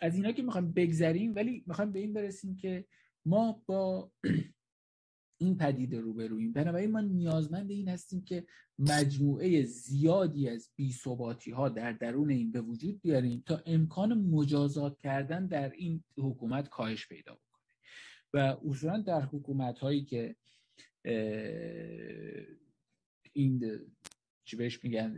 از 0.00 0.16
اینا 0.16 0.32
که 0.32 0.42
می‌خوایم 0.42 0.72
بگذریم 0.72 1.34
ولی 1.34 1.64
می‌خوایم 1.66 1.92
به 1.92 1.98
این 1.98 2.12
برسیم 2.12 2.56
که 2.56 2.84
ما 3.26 3.62
با 3.66 4.10
این 5.40 5.56
پدیده 5.56 6.00
رو 6.00 6.12
برویم 6.12 6.52
بنابراین 6.52 6.90
ما 6.90 7.00
نیازمند 7.00 7.70
این 7.70 7.88
هستیم 7.88 8.24
که 8.24 8.46
مجموعه 8.78 9.62
زیادی 9.62 10.48
از 10.48 10.70
بیثباتی 10.76 11.50
ها 11.50 11.68
در 11.68 11.92
درون 11.92 12.30
این 12.30 12.52
به 12.52 12.60
وجود 12.60 13.00
بیاریم 13.00 13.42
تا 13.46 13.62
امکان 13.66 14.14
مجازات 14.14 14.98
کردن 14.98 15.46
در 15.46 15.70
این 15.70 16.04
حکومت 16.16 16.68
کاهش 16.68 17.08
پیدا 17.08 17.34
بکنه. 17.34 17.60
و 18.34 18.56
اصولا 18.68 19.00
در 19.00 19.22
حکومت 19.22 19.78
هایی 19.78 20.04
که 20.04 20.36
این 23.32 23.80
چی 24.44 24.56
بهش 24.56 24.84
میگن 24.84 25.14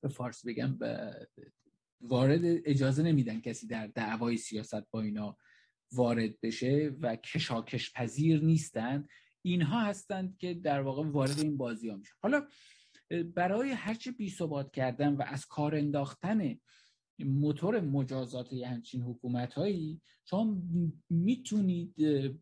به 0.00 0.08
فارسی 0.08 0.52
بگم 0.52 0.78
وارد 2.00 2.40
اجازه 2.44 3.02
نمیدن 3.02 3.40
کسی 3.40 3.66
در 3.66 3.86
دعوای 3.86 4.36
سیاست 4.36 4.90
با 4.90 5.00
اینا 5.00 5.36
وارد 5.92 6.40
بشه 6.40 6.96
و 7.00 7.16
کشاکش 7.16 7.92
پذیر 7.92 8.44
نیستند 8.44 9.08
اینها 9.42 9.80
هستند 9.80 10.38
که 10.38 10.54
در 10.54 10.80
واقع 10.80 11.10
وارد 11.10 11.38
این 11.38 11.56
بازی 11.56 11.88
ها 11.88 11.96
میشن. 11.96 12.14
حالا 12.22 12.46
برای 13.34 13.70
هرچه 13.70 14.10
بی 14.10 14.30
ثبات 14.30 14.72
کردن 14.72 15.16
و 15.16 15.22
از 15.26 15.46
کار 15.46 15.74
انداختن 15.74 16.58
موتور 17.18 17.80
مجازات 17.80 18.52
همچین 18.52 19.02
حکومت 19.02 19.54
هایی 19.54 20.00
شما 20.24 20.62
می‌تونید 21.10 21.94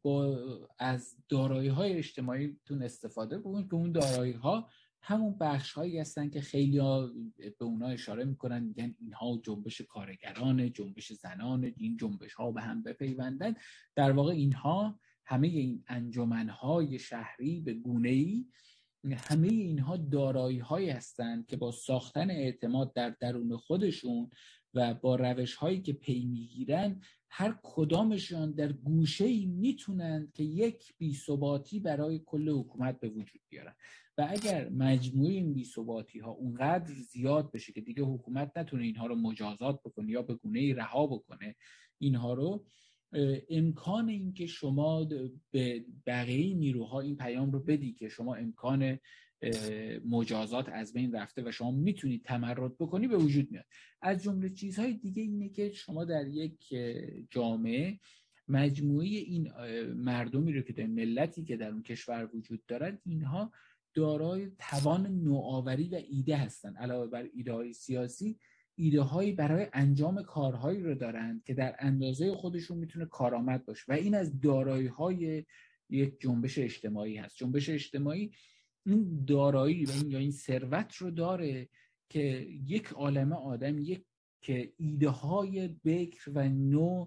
با 0.02 0.38
از 0.78 1.16
دارایی 1.28 1.68
های 1.68 1.92
اجتماعیتون 1.92 2.82
استفاده 2.82 3.38
بکنید 3.38 3.68
که 3.68 3.74
اون 3.74 3.92
دارایی 3.92 4.32
ها 4.32 4.68
همون 5.06 5.38
بخش 5.38 5.72
هایی 5.72 5.98
هستن 5.98 6.30
که 6.30 6.40
خیلی 6.40 6.78
ها 6.78 7.12
به 7.58 7.64
اونا 7.64 7.88
اشاره 7.88 8.24
می‌کنن 8.24 8.62
میگن 8.62 8.94
اینها 9.00 9.40
جنبش 9.44 9.80
کارگران 9.80 10.72
جنبش 10.72 11.12
زنان 11.12 11.72
این 11.76 11.96
جنبش 11.96 12.34
ها 12.34 12.52
به 12.52 12.60
هم 12.60 12.82
بپیوندن. 12.82 13.54
در 13.96 14.12
واقع 14.12 14.32
اینها 14.32 15.00
همه 15.26 15.48
این 15.48 15.84
انجمن 15.86 16.48
های 16.48 16.98
شهری 16.98 17.60
به 17.60 17.74
گونه 17.74 18.08
ای 18.08 18.46
همه 19.12 19.48
اینها 19.48 19.96
دارایی 19.96 20.58
هایی 20.58 20.90
هستند 20.90 21.46
که 21.46 21.56
با 21.56 21.70
ساختن 21.70 22.30
اعتماد 22.30 22.92
در 22.92 23.10
درون 23.10 23.56
خودشون 23.56 24.30
و 24.74 24.94
با 24.94 25.16
روش 25.16 25.54
هایی 25.54 25.82
که 25.82 25.92
پی 25.92 26.24
می‌گیرن 26.24 27.00
هر 27.30 27.58
کدامشان 27.62 28.52
در 28.52 28.72
گوشه 28.72 29.24
ای 29.24 29.46
می‌تونند 29.46 30.32
که 30.32 30.42
یک 30.42 30.94
بیثباتی 30.98 31.80
برای 31.80 32.22
کل 32.26 32.48
حکومت 32.48 33.00
به 33.00 33.08
وجود 33.08 33.40
بیارن. 33.48 33.74
و 34.18 34.26
اگر 34.30 34.68
مجموعه 34.68 35.32
این 35.32 35.54
بیثباتی 35.54 36.18
ها 36.18 36.30
اونقدر 36.30 36.94
زیاد 36.94 37.52
بشه 37.52 37.72
که 37.72 37.80
دیگه 37.80 38.02
حکومت 38.02 38.52
نتونه 38.56 38.84
اینها 38.84 39.06
رو 39.06 39.14
مجازات 39.14 39.80
بکنه 39.84 40.10
یا 40.10 40.22
به 40.22 40.34
گونه 40.34 40.58
ای 40.58 40.72
رها 40.72 41.06
بکنه 41.06 41.56
اینها 41.98 42.34
رو 42.34 42.64
امکان 43.50 44.08
اینکه 44.08 44.46
شما 44.46 45.08
به 45.50 45.84
بقیه 46.06 46.54
نیروها 46.54 47.00
این 47.00 47.16
پیام 47.16 47.52
رو 47.52 47.60
بدی 47.60 47.92
که 47.92 48.08
شما 48.08 48.34
امکان 48.34 48.98
مجازات 50.04 50.68
از 50.68 50.92
بین 50.92 51.12
رفته 51.12 51.42
و 51.42 51.50
شما 51.50 51.70
می‌تونید 51.70 52.24
تمرد 52.24 52.78
بکنی 52.78 53.08
به 53.08 53.16
وجود 53.16 53.50
میاد. 53.50 53.64
از 54.02 54.22
جمله 54.22 54.50
چیزهای 54.50 54.92
دیگه 54.92 55.22
اینه 55.22 55.48
که 55.48 55.72
شما 55.72 56.04
در 56.04 56.28
یک 56.28 56.74
جامعه 57.30 58.00
مجموعه 58.48 59.06
این 59.06 59.52
مردمی 59.94 60.52
رو 60.52 60.62
که 60.62 60.72
در 60.72 60.86
ملتی 60.86 61.44
که 61.44 61.56
در 61.56 61.70
اون 61.70 61.82
کشور 61.82 62.30
وجود 62.34 62.66
دارد 62.66 63.00
اینها 63.06 63.52
دارای 63.94 64.50
توان 64.58 65.06
نوآوری 65.06 65.88
و 65.88 65.94
ایده 65.94 66.36
هستند. 66.36 66.76
علاوه 66.76 67.06
بر 67.06 67.28
ایده 67.34 67.52
های 67.52 67.72
سیاسی 67.72 68.38
ایده 68.74 69.00
هایی 69.02 69.32
برای 69.32 69.66
انجام 69.72 70.22
کارهایی 70.22 70.82
رو 70.82 70.94
دارند 70.94 71.42
که 71.44 71.54
در 71.54 71.76
اندازه 71.78 72.34
خودشون 72.34 72.78
می‌تونه 72.78 73.06
کارآمد 73.06 73.66
باشه. 73.66 73.84
و 73.88 73.92
این 73.92 74.14
از 74.14 74.40
دارایی 74.40 74.86
های 74.86 75.44
یک 75.90 76.20
جنبش 76.20 76.58
اجتماعی 76.58 77.16
هست. 77.16 77.36
جنبش 77.36 77.68
اجتماعی 77.68 78.32
این 78.86 79.24
دارایی 79.24 79.84
و 79.84 79.90
این 79.90 80.10
یا 80.10 80.18
این 80.18 80.30
ثروت 80.30 80.94
رو 80.96 81.10
داره 81.10 81.68
که 82.08 82.46
یک 82.66 82.86
عالم 82.86 83.32
آدم 83.32 83.78
یک 83.78 84.04
که 84.40 84.72
ایده 84.76 85.08
های 85.08 85.68
بکر 85.68 86.30
و 86.34 86.48
نو 86.48 87.06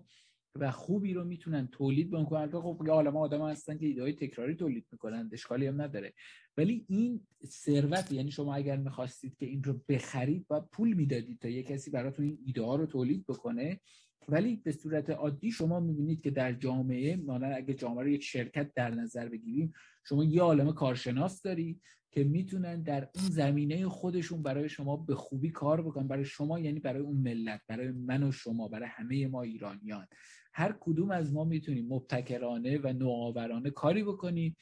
و 0.60 0.72
خوبی 0.72 1.13
رو 1.13 1.24
می‌تونن 1.24 1.67
تولید 1.72 2.12
بکنن. 2.12 2.50
خب 2.50 2.82
یه 2.86 2.91
عالم 2.91 3.17
آدم 3.17 3.50
هستن 3.50 3.78
که 3.78 3.86
ایده 3.86 4.12
تکراری 4.12 4.56
تولید 4.56 4.86
می‌کنن 4.91 5.30
اشکالی 5.34 5.67
هم 5.67 5.82
نداره. 5.82 6.13
ولی 6.58 6.86
این 6.89 7.28
ثروت 7.46 8.12
یعنی 8.12 8.32
شما 8.32 8.56
اگر 8.56 8.78
می‌خواستید 8.78 9.36
که 9.38 9.46
این 9.46 9.63
رو 9.63 9.82
بخرید 9.89 10.46
و 10.50 10.62
پول 10.62 10.93
می‌دادید 10.93 11.39
تا 11.39 11.48
یه 11.50 11.63
کسی 11.63 11.91
براتون 11.91 12.26
این 12.26 12.38
ایده 12.46 12.62
ها 12.62 12.76
رو 12.76 12.86
تولید 12.86 13.26
بکنه. 13.28 13.80
ولی 14.27 14.56
به 14.56 14.71
صورت 14.71 15.10
عادی 15.10 15.51
شما 15.51 15.80
می‌بینید 15.80 16.21
که 16.21 16.32
در 16.32 16.53
جامعه 16.53 17.15
مانند 17.15 17.58
اگه 17.58 17.73
جامعه 17.73 18.03
رو 18.03 18.10
یک 18.10 18.23
شرکت 18.23 18.73
در 18.73 18.91
نظر 18.91 19.30
بگیریم 19.30 19.73
شما 20.03 20.23
یه 20.23 20.41
عالم 20.41 20.71
کارشناس 20.71 21.41
داری 21.41 21.80
که 22.12 22.23
می‌تونن 22.23 22.82
در 22.82 23.10
اون 23.15 23.25
زمینه 23.25 23.89
خودشون 23.89 24.43
برای 24.43 24.69
شما 24.69 24.97
به 24.97 25.15
خوبی 25.15 25.49
کار 25.49 25.82
بکنن. 25.82 26.08
برای 26.08 26.25
شما 26.25 26.60
یعنی 26.60 26.80
برای 26.80 27.01
اون 27.01 27.17
ملت 27.17 27.62
برای 27.67 27.91
من 27.91 28.23
و 28.23 28.32
شما 28.32 28.67
برای 28.67 28.89
همه 28.91 29.27
ما 29.27 29.41
ایرانیان. 29.41 30.08
هر 30.53 30.75
کدوم 30.80 31.12
از 31.12 31.34
ما 31.34 31.43
می‌تونیم 31.43 31.88
مبتکرانه 31.89 32.77
و 32.77 32.93
نوآورانه 32.93 33.69
کاری 33.69 34.03
بکنیم 34.03 34.56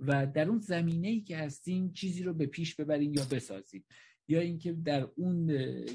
و 0.00 0.26
در 0.26 0.48
اون 0.48 0.58
زمینه 0.58 1.08
ای 1.08 1.20
که 1.20 1.36
هستیم 1.36 1.92
چیزی 1.92 2.22
رو 2.22 2.34
به 2.34 2.46
پیش 2.46 2.74
ببریم 2.74 3.14
یا 3.14 3.24
بسازیم 3.30 3.84
یا 4.28 4.40
اینکه 4.40 4.72
در 4.72 5.08
اون 5.16 5.50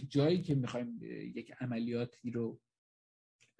جایی 0.08 0.42
که 0.42 0.56
می‌خوایم 0.56 1.00
یک 1.36 1.52
عملیاتی 1.60 2.32
رو 2.32 2.60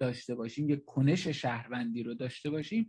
داشته 0.00 0.34
باشیم 0.34 0.70
یک 0.70 0.84
کنش 0.84 1.28
شهروندی 1.28 2.02
رو 2.02 2.14
داشته 2.14 2.50
باشیم 2.50 2.88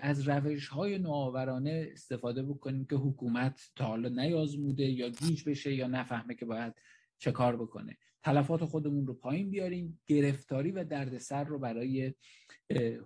از 0.00 0.28
روش 0.28 0.68
های 0.68 0.98
نوآورانه 0.98 1.88
استفاده 1.92 2.42
بکنیم 2.42 2.84
که 2.84 2.96
حکومت 2.96 3.70
تا 3.76 3.84
حالا 3.84 4.08
نیازموده 4.08 4.84
یا 4.84 5.08
گیج 5.08 5.48
بشه 5.48 5.74
یا 5.74 5.86
نفهمه 5.86 6.34
که 6.34 6.46
باید 6.46 6.74
چه 7.18 7.32
کار 7.32 7.56
بکنه. 7.56 7.96
تلفات 8.22 8.64
خودمون 8.64 9.06
رو 9.06 9.14
پایین 9.14 9.50
بیاریم 9.50 10.00
گرفتاری 10.06 10.70
و 10.70 10.84
دردسر 10.84 11.44
رو 11.44 11.58
برای 11.58 12.14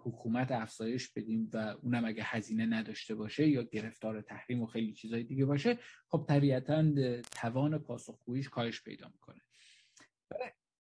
حکومت 0.05 0.53
افزایش 0.53 1.13
بدیم 1.13 1.51
و 1.53 1.57
اونم 1.83 2.05
اگه 2.05 2.23
هزینه 2.25 2.67
نداشته 2.67 3.15
باشه 3.15 3.49
یا 3.49 3.63
گرفتار 3.63 4.21
تحریم 4.21 4.63
و 4.63 4.67
خیلی 4.67 4.93
چیزهای 4.93 5.25
دیگه 5.25 5.45
باشه 5.45 5.79
خب 6.09 6.25
طبیعتا 6.29 6.93
توان 7.23 7.79
پاسخگوییش 7.79 8.49
کاهش 8.49 8.83
پیدا 8.83 9.09
می‌کنه. 9.09 9.41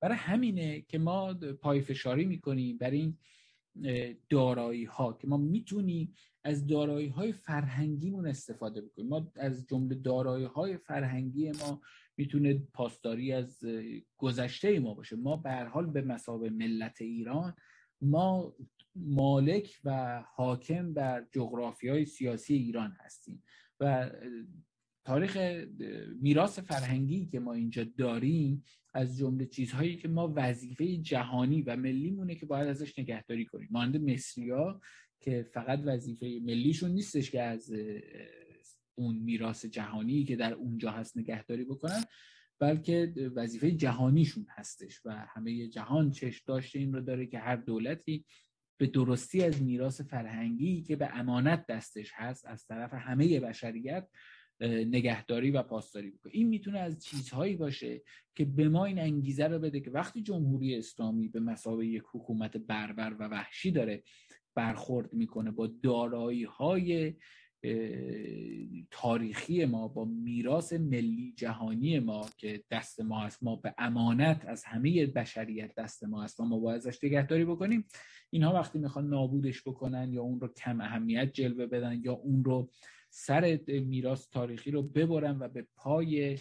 برای 0.02 0.18
همینه 0.18 0.82
که 0.82 0.98
ما 0.98 1.34
پای 1.34 1.82
فشاری 1.82 2.26
می‌کنیم 2.26 2.78
برای 2.78 2.98
این 2.98 3.18
دارایی 4.30 4.86
ها 4.86 5.14
که 5.14 5.28
ما 5.28 5.38
می‌تونیم 5.38 6.16
از 6.44 6.68
دارایی 6.68 7.08
های 7.08 7.32
فرهنگیمون 7.32 8.28
استفاده 8.28 8.82
بکنیم. 8.82 9.08
ما 9.08 9.32
از 9.36 9.68
جمله 9.68 9.96
دارایی 9.96 10.46
های 10.46 10.78
فرهنگی 10.78 11.52
ما 11.52 11.82
می‌تونه 12.18 12.54
پاسداری 12.74 13.34
از 13.34 13.66
گذشته 14.18 14.80
ما 14.80 14.94
باشه. 14.94 15.16
ما 15.16 15.38
به 15.38 15.52
حال 15.52 15.86
به 15.86 16.02
مسابه 16.02 16.50
ملت 16.50 17.02
ایران 17.02 17.56
ما 18.02 18.56
مالک 18.96 19.80
و 19.84 20.22
حاکم 20.36 20.94
بر 20.94 21.28
جغرافی 21.32 21.88
های 21.88 22.06
سیاسی 22.06 22.54
ایران 22.54 22.98
هستیم 23.00 23.44
و 23.80 24.10
تاریخ 25.06 25.38
میراث 26.22 26.60
فرهنگی 26.60 27.26
که 27.26 27.40
ما 27.40 27.54
اینجا 27.54 27.84
داریم 27.98 28.64
از 28.94 29.18
جمله 29.18 29.46
چیزهایی 29.46 29.98
که 29.98 30.08
ما 30.08 30.34
وظیفه 30.36 30.98
جهانی 30.98 31.62
و 31.62 31.76
ملی 31.76 32.12
مونه 32.12 32.36
که 32.36 32.46
باید 32.46 32.68
ازش 32.68 33.00
نگهداری 33.00 33.46
کنیم. 33.46 33.68
مانند 33.72 34.10
مصریا 34.10 34.82
که 35.20 35.50
فقط 35.54 35.82
وظیفه 35.86 36.40
ملیشون 36.44 36.92
نیستش 36.92 37.32
که 37.32 37.42
از 37.42 37.74
اون 38.96 39.16
میراث 39.16 39.66
جهانی 39.66 40.24
که 40.24 40.36
در 40.36 40.54
اونجا 40.54 40.92
هست 40.92 41.18
نگهداری 41.18 41.66
بکنن 41.66 42.04
بلکه 42.60 43.14
وظیفه 43.36 43.72
جهانیشون 43.72 44.46
هستش 44.50 45.06
و 45.06 45.26
همه 45.28 45.68
جهان 45.68 46.12
چشم 46.12 46.44
داشته 46.48 46.80
این 46.80 46.94
رو 46.94 47.02
داره 47.02 47.26
که 47.26 47.40
هر 47.40 47.56
دولتی 47.56 48.26
به 48.78 48.88
درستی 48.88 49.44
از 49.44 49.62
میراث 49.62 50.02
فرهنگی 50.02 50.82
که 50.82 50.96
به 50.96 51.18
امانت 51.20 51.66
دستش 51.68 52.12
هست 52.16 52.46
از 52.46 52.66
طرف 52.66 52.94
همه 52.94 53.40
بشریت 53.40 54.08
نگهداری 54.68 55.52
و 55.52 55.64
پاسداری 55.64 56.12
بکنه. 56.12 56.32
این 56.36 56.48
می‌تونه 56.48 56.80
از 56.80 57.04
چیزهایی 57.04 57.56
باشه 57.56 58.02
که 58.36 58.46
به 58.46 58.70
ما 58.70 58.86
این 58.86 59.00
انگیزه 59.00 59.48
رو 59.48 59.60
بده 59.60 59.80
که 59.80 59.92
وقتی 59.92 60.22
جمهوری 60.22 60.76
اسلامی 60.76 61.28
به 61.28 61.40
مسابقه 61.40 61.86
یک 61.86 62.04
حکومت 62.12 62.58
بربر 62.58 63.16
و 63.20 63.28
وحشی 63.28 63.72
داره 63.72 64.04
برخورد 64.56 65.14
می‌کنه 65.14 65.52
با 65.52 65.68
دارایی 65.68 66.44
های 66.44 67.14
تاریخی 68.92 69.66
ما 69.66 69.88
با 69.88 70.06
میراث 70.06 70.74
ملی 70.74 71.34
جهانی 71.38 72.00
ما 72.00 72.30
که 72.38 72.64
دست 72.72 73.02
ما 73.02 73.20
هست 73.20 73.44
ما 73.44 73.56
به 73.56 73.76
امانت 73.78 74.46
از 74.48 74.64
همه 74.64 75.06
بشریت 75.06 75.76
دست 75.76 76.04
ما 76.04 76.24
هست 76.24 76.40
و 76.40 76.46
ما 76.46 76.60
باید 76.60 76.78
ازش 76.78 77.04
نگهداری 77.04 77.46
بکنیم 77.46 77.86
اینها 78.30 78.54
وقتی 78.54 78.80
می‌خوان 78.80 79.10
نابودش 79.10 79.62
بکنن 79.62 80.14
یا 80.14 80.22
اون 80.22 80.40
رو 80.40 80.48
کم 80.48 80.82
اهمیت 80.82 81.34
جلوه 81.34 81.66
بدن 81.66 82.02
یا 82.04 82.14
اون 82.14 82.44
رو 82.44 82.70
سر 83.14 83.60
میراث 83.68 84.30
تاریخی 84.30 84.72
رو 84.72 84.84
ببرن 84.84 85.40
و 85.40 85.48
به 85.48 85.68
پای 85.76 86.40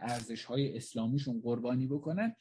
ارزش 0.00 0.44
های 0.44 0.76
اسلامیشون 0.76 1.40
قربانی 1.40 1.86
بکنن. 1.86 2.34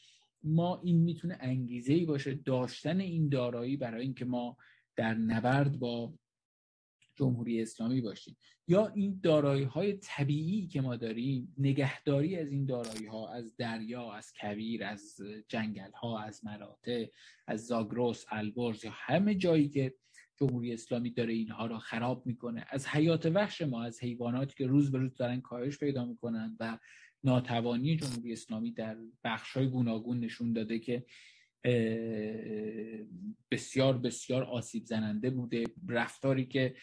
ما 0.44 0.82
این 0.84 0.98
می‌تونه 1.02 1.38
انگیزه 1.40 1.94
ای 1.94 2.06
باشه 2.06 2.34
داشتن 2.34 3.00
این 3.00 3.30
دارایی 3.30 3.78
برای 3.78 4.02
اینکه 4.02 4.26
ما 4.26 4.58
در 4.96 5.14
نبرد 5.14 5.80
با 5.80 6.14
جمهوری 7.16 7.62
اسلامی 7.62 8.02
باشیم. 8.02 8.38
یا 8.68 8.88
این 8.88 9.20
دارایی 9.24 9.64
های 9.64 9.94
طبیعی 9.94 10.68
که 10.68 10.82
ما 10.82 10.96
داریم 10.96 11.54
نگهداری 11.58 12.36
از 12.36 12.52
این 12.52 12.66
دارایی 12.66 13.06
ها 13.06 13.34
از 13.34 13.56
دریا 13.56 14.12
از 14.12 14.34
کویر 14.40 14.84
از 14.84 15.22
جنگل 15.48 15.92
ها 15.92 16.20
از 16.20 16.46
مراتع 16.46 17.06
از 17.48 17.66
زاگروس 17.66 18.26
البرز 18.30 18.86
یا 18.86 18.92
همه 18.94 19.36
جایی 19.36 19.70
که 19.70 19.96
جمهوری 20.40 20.74
اسلامی 20.74 21.10
داره 21.10 21.34
اینها 21.34 21.66
را 21.66 21.80
خراب 21.80 22.26
می‌کنه. 22.26 22.66
از 22.70 22.88
حیات 22.88 23.26
وحش 23.26 23.62
ما 23.62 23.84
از 23.84 24.04
حیواناتی 24.04 24.56
که 24.58 24.68
روز 24.68 24.92
به 24.92 24.98
روز 24.98 25.16
دارن 25.16 25.42
کاهش 25.42 25.78
پیدا 25.78 26.06
می‌کنن 26.06 26.58
و 26.60 26.78
ناتوانی 27.24 27.96
جمهوری 27.96 28.34
اسلامی 28.34 28.72
در 28.72 28.98
بخش 29.24 29.58
های 29.58 29.68
گوناگون 29.68 30.20
نشون 30.20 30.54
داده 30.54 30.80
که 30.80 31.06
بسیار 33.52 33.98
بسیار 33.98 34.44
آسیب 34.44 34.86
زننده 34.86 35.30
بوده. 35.30 35.64
رفتاری 35.88 36.46
که 36.46 36.76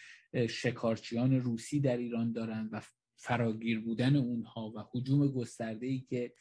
شکارچیان 0.49 1.41
روسی 1.41 1.81
در 1.81 1.97
ایران 1.97 2.33
دارند 2.33 2.69
و 2.73 2.83
فراگیر 3.17 3.81
بودن 3.81 4.17
اونها 4.17 4.73
و 4.77 4.85
حجوم 4.93 5.29
گسترده 5.29 5.87
ای 5.87 5.99
که 6.01 6.33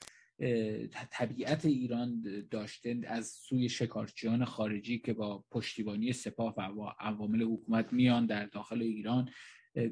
طبیعت 1.12 1.65
ایران 1.65 2.24
داشته 2.52 3.02
از 3.08 3.28
سوی 3.28 3.69
شکارچیان 3.69 4.45
خارجی 4.45 5.00
که 5.00 5.13
با 5.13 5.45
پشتیبانی 5.52 6.13
سپاه 6.13 6.56
و 6.56 6.91
عوامل 7.00 7.43
حکومت 7.43 7.93
میان 7.93 8.26
در 8.26 8.45
داخل 8.45 8.82
ایران 8.82 9.30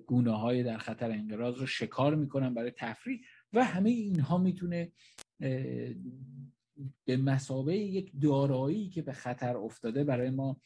گونه 0.05 0.31
های 0.31 0.63
در 0.63 0.77
خطر 0.77 1.11
انقراض 1.11 1.57
رو 1.57 1.65
شکار 1.65 2.15
می‌کنن 2.15 2.53
برای 2.53 2.71
تفریح 2.71 3.19
و 3.53 3.63
همه 3.63 3.89
اینها 3.89 4.37
می‌تونه 4.37 4.91
به 7.05 7.17
مسابه 7.17 7.77
یک 7.77 8.11
دارایی 8.21 8.89
که 8.89 9.01
به 9.01 9.13
خطر 9.13 9.57
افتاده 9.57 10.03
برای 10.03 10.29
ما 10.29 10.61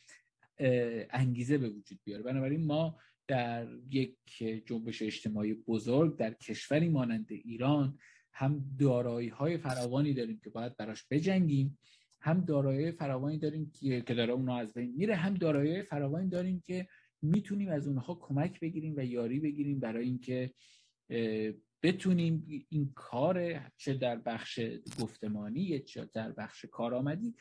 انگیزه 1.09 1.57
به 1.57 1.69
وجود 1.69 1.99
بیاره. 2.03 2.23
بنابراین 2.23 2.65
ما 2.65 2.97
در 3.27 3.67
یک 3.91 4.17
جنبش 4.65 5.01
اجتماعی 5.01 5.53
بزرگ 5.53 6.17
در 6.17 6.33
کشوری 6.33 6.89
مانند 6.89 7.27
ایران 7.29 7.99
هم 8.37 8.65
دارایی 8.79 9.29
های 9.29 9.57
فراوانی 9.57 10.13
داریم 10.13 10.39
که 10.43 10.49
باید 10.49 10.77
براش 10.77 11.05
بجنگیم 11.11 11.77
هم 12.21 12.41
دارایی 12.41 12.91
فراوانی 12.91 13.37
داریم 13.37 13.71
که 13.81 14.13
داره 14.13 14.33
اونها 14.33 14.59
از 14.59 14.73
بین 14.73 14.93
میره 14.95 15.15
هم 15.15 15.33
دارایی 15.33 15.81
فراوانی 15.81 16.29
داریم 16.29 16.61
که 16.65 16.87
می‌تونیم 17.21 17.69
از 17.69 17.87
اونها 17.87 18.15
کمک 18.15 18.59
بگیریم 18.59 18.93
و 18.97 19.05
یاری 19.05 19.39
بگیریم 19.39 19.79
برای 19.79 20.05
اینکه 20.05 20.53
بتونیم 21.83 22.45
این 22.69 22.91
کار 22.95 23.61
چه 23.77 23.93
در 23.93 24.15
بخش 24.15 24.59
گفتمانی 25.01 25.79
چه 25.79 26.09
در 26.13 26.31
بخش 26.31 26.65
کارآمدی 26.65 27.35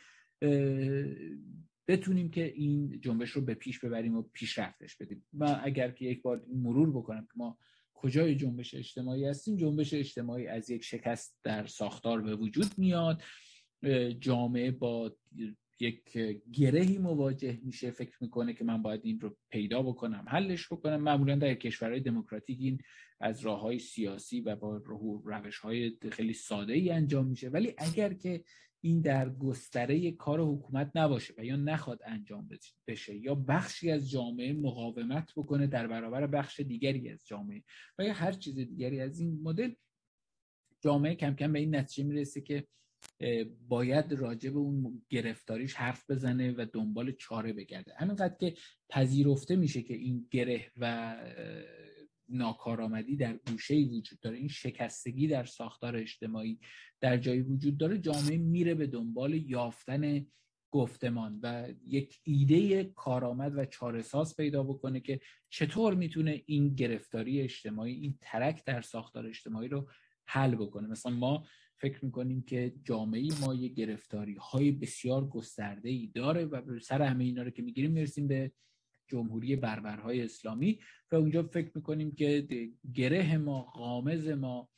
بتونیم 1.88 2.30
که 2.30 2.44
این 2.44 3.00
جنبش 3.00 3.30
رو 3.30 3.42
به 3.42 3.54
پیش 3.54 3.78
ببریم 3.78 4.16
و 4.16 4.22
پیشرفتش 4.22 4.96
بدیم. 4.96 5.26
و 5.32 5.60
اگر 5.64 5.90
که 5.90 6.04
یک 6.04 6.22
بار 6.22 6.44
مرور 6.54 6.90
بکنم 6.90 7.22
که 7.22 7.32
ما 7.36 7.58
کجای 7.96 8.34
جنبش 8.34 8.74
اجتماعی 8.74 9.24
هستیم؟ 9.24 9.56
جنبش 9.56 9.94
اجتماعی 9.94 10.46
از 10.46 10.70
یک 10.70 10.84
شکست 10.84 11.38
در 11.42 11.66
ساختار 11.66 12.20
به 12.20 12.36
وجود 12.36 12.78
میاد. 12.78 13.22
جامعه 14.20 14.70
با 14.70 15.16
یک 15.80 16.18
گرهی 16.52 16.98
مواجه 16.98 17.58
میشه 17.62 17.90
فکر 17.90 18.16
می‌کنه 18.20 18.54
که 18.54 18.64
من 18.64 18.82
باید 18.82 19.00
این 19.04 19.20
رو 19.20 19.36
پیدا 19.50 19.82
بکنم 19.82 20.24
حلش 20.28 20.72
بکنم. 20.72 20.96
معمولا 20.96 21.36
در 21.36 21.54
کشورهای 21.54 22.00
دموکراتیک 22.00 22.58
این 22.60 22.78
از 23.20 23.40
راه 23.40 23.60
های 23.60 23.78
سیاسی 23.78 24.40
و 24.40 24.56
با 24.56 24.76
روش 25.24 25.58
های 25.58 25.96
خیلی 26.10 26.32
ساده 26.32 26.72
ای 26.72 26.90
انجام 26.90 27.26
میشه. 27.26 27.48
ولی 27.48 27.74
اگر 27.78 28.12
که 28.12 28.44
این 28.86 29.00
در 29.00 29.28
گستره 29.30 30.10
کار 30.10 30.40
حکومت 30.40 30.90
نباشه 30.94 31.34
و 31.38 31.44
یا 31.44 31.56
نخواد 31.56 32.00
انجام 32.04 32.48
بشه 32.86 33.16
یا 33.16 33.34
بخشی 33.34 33.90
از 33.90 34.10
جامعه 34.10 34.52
مقاومت 34.52 35.32
بکنه 35.36 35.66
در 35.66 35.86
برابر 35.86 36.26
بخش 36.26 36.60
دیگری 36.60 37.10
از 37.10 37.26
جامعه 37.26 37.62
و 37.98 38.04
یا 38.04 38.12
هر 38.12 38.32
چیز 38.32 38.58
دیگری. 38.58 39.00
از 39.00 39.20
این 39.20 39.40
مدل 39.42 39.70
جامعه 40.80 41.14
کم 41.14 41.34
کم 41.34 41.52
به 41.52 41.58
این 41.58 41.76
نتیجه 41.76 42.08
می‌رسه 42.08 42.40
که 42.40 42.66
باید 43.68 44.12
راجع 44.12 44.50
به 44.50 44.58
اون 44.58 45.02
گرفتاریش 45.08 45.74
حرف 45.74 46.10
بزنه 46.10 46.54
و 46.58 46.66
دنبال 46.72 47.12
چاره 47.12 47.52
بگرده. 47.52 47.94
همینقدر 47.96 48.36
که 48.40 48.54
پذیرفته 48.88 49.56
میشه 49.56 49.82
که 49.82 49.94
این 49.94 50.28
گره 50.30 50.72
و 50.76 51.16
ناکارآمدی 52.28 53.16
در 53.16 53.36
گوشه 53.36 53.74
وجود 53.74 54.20
داره. 54.20 54.38
این 54.38 54.48
شکستگی 54.48 55.26
در 55.26 55.44
ساختار 55.44 55.96
اجتماعی 55.96 56.58
در 57.00 57.16
جایی 57.16 57.40
وجود 57.40 57.78
داره 57.78 57.98
جامعه 57.98 58.36
میره 58.36 58.74
به 58.74 58.86
دنبال 58.86 59.34
یافتن 59.34 60.26
گفتمان 60.70 61.40
و 61.42 61.68
یک 61.86 62.20
ایده 62.24 62.84
کارآمد 62.84 63.52
و 63.56 63.64
چارهساز 63.64 64.36
پیدا 64.36 64.62
بکنه 64.62 65.00
که 65.00 65.20
چطور 65.50 65.94
می‌تونه 65.94 66.42
این 66.46 66.74
گرفتاری 66.74 67.40
اجتماعی 67.40 67.94
این 67.94 68.18
ترک 68.20 68.64
در 68.64 68.80
ساختار 68.80 69.26
اجتماعی 69.26 69.68
رو 69.68 69.88
حل 70.26 70.54
بکنه. 70.54 70.88
مثلا 70.88 71.12
ما 71.12 71.46
فکر 71.76 72.04
می‌کنیم 72.04 72.42
که 72.42 72.74
جامعه 72.84 73.40
ما 73.40 73.54
یه 73.54 73.68
گرفتاری 73.68 74.34
های 74.34 74.72
بسیار 74.72 75.28
گسترده 75.28 75.88
ای 75.88 76.10
داره 76.14 76.44
و 76.44 76.78
سر 76.80 77.02
همه 77.02 77.24
اینا 77.24 77.42
رو 77.42 77.50
که 77.50 77.62
می‌گیریم 77.62 77.92
می‌رسیم 77.92 78.28
به 78.28 78.52
جمهوری 79.08 79.56
بربرهای 79.56 80.22
اسلامی 80.22 80.78
و 81.12 81.16
اونجا 81.16 81.42
فکر 81.42 81.70
می‌کنیم 81.74 82.14
که 82.14 82.46
گره 82.94 83.38
ما 83.38 83.62
قامز 83.62 84.28
ما 84.28 84.68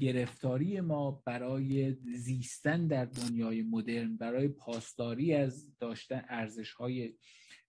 گرفتاری 0.00 0.80
ما 0.80 1.22
برای 1.26 1.96
زیستن 2.14 2.86
در 2.86 3.04
دنیای 3.04 3.62
مدرن 3.62 4.16
برای 4.16 4.48
پاسداری 4.48 5.34
از 5.34 5.78
داشتن 5.78 6.24
ارزش 6.28 6.72
های 6.72 7.14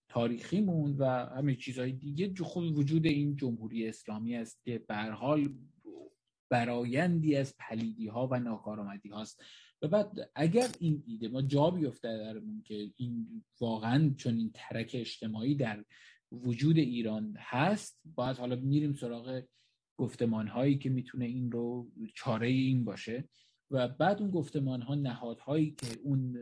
تاریخیمون 0.08 0.96
و 0.98 1.06
همه 1.06 1.56
چیزهای 1.56 1.92
دیگه 1.92 2.34
خود 2.44 2.78
وجود 2.78 3.06
این 3.06 3.36
جمهوری 3.36 3.88
اسلامی 3.88 4.36
است 4.36 4.64
که 4.64 4.80
به 4.88 4.96
حال 4.96 5.50
برایندی 6.50 7.36
از 7.36 7.56
پلیدی 7.58 8.08
ها 8.08 8.28
و 8.28 8.40
ناکارآمدی 8.40 9.10
هاست. 9.10 9.44
و 9.84 9.88
بعد 9.88 10.32
اگر 10.36 10.68
این 10.80 11.04
ایده 11.08 11.28
ما 11.28 11.42
جا 11.42 11.70
بیفته 11.70 12.18
درمون 12.18 12.62
که 12.62 12.92
این 12.96 13.44
واقعا 13.62 14.14
چون 14.18 14.38
این 14.38 14.52
ترک 14.54 14.92
اجتماعی 14.94 15.56
در 15.56 15.86
وجود 16.32 16.78
ایران 16.78 17.36
هست 17.38 18.02
باید 18.16 18.38
حالا 18.38 18.56
میریم 18.56 18.94
سراغ 18.94 19.44
گفتمان 19.98 20.48
هایی 20.48 20.78
که 20.78 20.90
می‌تونه 20.90 21.26
این 21.26 21.52
رو 21.52 21.92
چاره 22.16 22.48
این 22.48 22.86
باشه. 22.86 23.30
و 23.72 23.88
بعد 23.88 24.22
اون 24.22 24.32
گفتمان 24.32 24.82
ها 24.82 24.96
نهادهایی 24.96 25.72
که 25.72 25.88
اون 26.04 26.38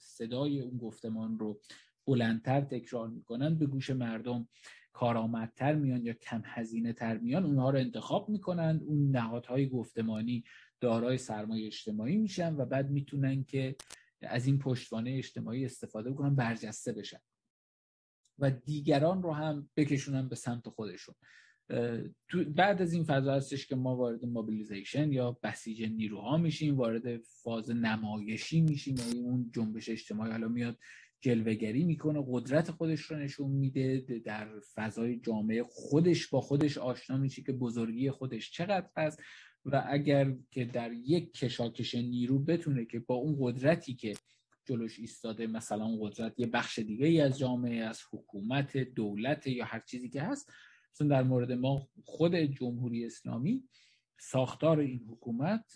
صدای 0.00 0.60
اون 0.60 0.78
گفتمان 0.78 1.38
رو 1.38 1.60
بلندتر 2.06 2.60
تکرار 2.60 3.08
می‌کنن 3.08 3.58
به 3.58 3.66
گوش 3.66 3.90
مردم 3.90 4.48
کارآمدتر 4.92 5.74
میان 5.74 6.04
یا 6.04 6.12
کم 6.12 6.42
هزینه 6.44 6.92
تر 6.92 7.18
میان 7.18 7.44
اونها 7.44 7.70
رو 7.70 7.78
انتخاب 7.78 8.28
می‌کنن 8.28 8.80
اون 8.86 9.10
نهادهای 9.10 9.68
گفتمانی 9.68 10.44
دارای 10.80 11.18
سرمایه 11.18 11.66
اجتماعی 11.66 12.16
میشن 12.16 12.54
و 12.54 12.64
بعد 12.64 12.90
می‌تونن 12.90 13.44
که 13.44 13.76
از 14.22 14.46
این 14.46 14.58
پشتوانه 14.58 15.10
اجتماعی 15.18 15.64
استفاده 15.64 16.10
بکنن 16.10 16.34
برجسته 16.34 16.92
بشن. 16.92 17.20
و 18.38 18.50
دیگران 18.50 19.22
رو 19.22 19.32
هم 19.32 19.70
بکشونن 19.76 20.28
به 20.28 20.36
سمت 20.36 20.68
خودشون. 20.68 21.14
بعد 22.56 22.82
از 22.82 22.92
این 22.92 23.04
فضا 23.04 23.34
هستش 23.34 23.66
که 23.66 23.76
ما 23.76 23.96
وارد 23.96 24.24
موبیلیزیشن 24.24 25.12
یا 25.12 25.38
بسیج 25.42 25.82
نیروها 25.82 26.36
میشیم 26.36 26.76
وارد 26.76 27.22
فاز 27.22 27.70
نمایشی 27.70 28.60
میشیم 28.60 28.96
یعنی 28.96 29.20
اون 29.20 29.50
جنبش 29.54 29.88
اجتماعی 29.88 30.32
حالا 30.32 30.48
میاد 30.48 30.78
جلوگری 31.20 31.84
می‌کنه 31.84 32.24
قدرت 32.28 32.70
خودش 32.70 33.00
رو 33.00 33.16
نشون 33.16 33.50
میده 33.50 34.22
در 34.24 34.60
فضای 34.74 35.20
جامعه 35.20 35.62
خودش 35.62 36.26
با 36.26 36.40
خودش 36.40 36.78
آشنا 36.78 37.16
میشه 37.16 37.42
که 37.42 37.52
بزرگی 37.52 38.10
خودش 38.10 38.50
چقدر 38.50 38.90
هست. 38.96 39.22
و 39.64 39.84
اگر 39.88 40.34
که 40.50 40.64
در 40.64 40.92
یک 40.92 41.32
کشاکش 41.32 41.94
نیرو 41.94 42.38
بتونه 42.38 42.84
که 42.84 42.98
با 42.98 43.14
اون 43.14 43.36
قدرتی 43.40 43.94
که 43.94 44.14
جلوش 44.64 44.98
ایستاده 44.98 45.46
مثلا 45.46 45.84
اون 45.84 46.08
قدرت 46.08 46.34
یه 46.38 46.46
بخش 46.46 46.78
دیگه 46.78 47.06
ای 47.06 47.20
از 47.20 47.38
جامعه 47.38 47.84
از 47.84 48.02
حکومت 48.12 48.76
دولت 48.76 49.46
یا 49.46 49.64
هر 49.64 49.80
چیزی 49.80 50.08
که 50.08 50.22
هست 50.22 50.52
مثلا 50.94 51.08
در 51.08 51.22
مورد 51.22 51.52
ما 51.52 51.88
خود 52.04 52.36
جمهوری 52.36 53.06
اسلامی 53.06 53.64
ساختار 54.20 54.78
این 54.78 55.06
حکومت 55.10 55.72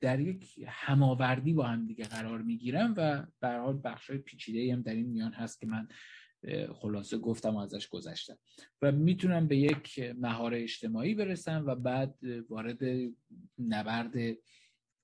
در 0.00 0.20
یک 0.20 0.64
هماوردی 0.66 1.52
با 1.52 1.66
هم 1.66 1.86
دیگه 1.86 2.04
قرار 2.04 2.42
می‌گیرن 2.42 2.94
و 2.96 3.26
به 3.40 3.48
حال 3.48 3.80
بخش 3.84 4.10
های 4.10 4.18
پیچیده 4.18 4.72
هم 4.72 4.82
در 4.82 4.94
این 4.94 5.06
میان 5.06 5.32
هست 5.32 5.60
که 5.60 5.66
من 5.66 5.88
خلاصه 6.72 7.18
گفتم 7.18 7.56
و 7.56 7.58
ازش 7.58 7.88
گذشتم. 7.88 8.38
و 8.82 8.92
می‌تونم 8.92 9.48
به 9.48 9.56
یک 9.56 9.98
مهار 10.18 10.54
اجتماعی 10.54 11.14
برسم 11.14 11.64
و 11.66 11.74
بعد 11.74 12.18
وارد 12.48 12.78
نبرد 13.58 14.14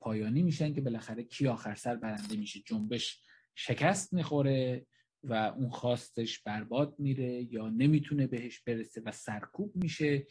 پایانی 0.01 0.43
میشن 0.43 0.75
که 0.75 0.81
بالاخره 0.81 1.23
کی 1.23 1.47
آخر 1.47 1.75
سر 1.75 1.97
برنده 1.97 2.37
میشه. 2.37 2.61
جنبش 2.67 3.21
شکست 3.55 4.13
می‌خوره 4.13 4.87
و 5.23 5.35
اون 5.35 5.71
خواستش 5.71 6.39
برباد 6.43 6.95
میره 6.99 7.53
یا 7.53 7.69
نمی‌تونه 7.69 8.27
بهش 8.27 8.61
برسه 8.61 9.03
و 9.05 9.13
سرکوب 9.13 9.77
میشه 9.77 10.27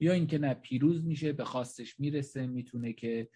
یا 0.00 0.12
اینکه 0.12 0.38
نه 0.38 0.54
پیروز 0.54 1.04
میشه 1.04 1.32
به 1.32 1.44
خواستش 1.44 2.00
می‌رسه 2.00 2.46
می‌تونه 2.46 2.92
که 2.92 3.28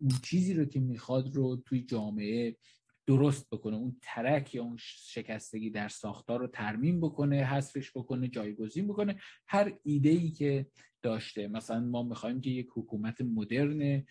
اون 0.00 0.10
چیزی 0.22 0.54
رو 0.54 0.64
که 0.64 0.80
می‌خواد 0.80 1.36
رو 1.36 1.56
توی 1.56 1.82
جامعه 1.82 2.56
درست 3.06 3.50
بکنه 3.50 3.76
اون 3.76 3.96
ترک 4.02 4.54
یا 4.54 4.62
اون 4.62 4.76
شکستگی 4.80 5.70
در 5.70 5.88
ساختار 5.88 6.40
رو 6.40 6.46
ترمیم 6.46 7.00
بکنه 7.00 7.44
حذفش 7.44 7.90
بکنه 7.96 8.28
جایگزین 8.28 8.88
بکنه 8.88 9.20
هر 9.46 9.72
ایده 9.82 10.08
ای 10.08 10.30
که 10.30 10.66
داشته. 11.02 11.48
مثلا 11.48 11.80
ما 11.80 12.02
می‌خوایم 12.02 12.40
که 12.40 12.50
یک 12.50 12.68
حکومت 12.74 13.20
مدرن 13.20 14.06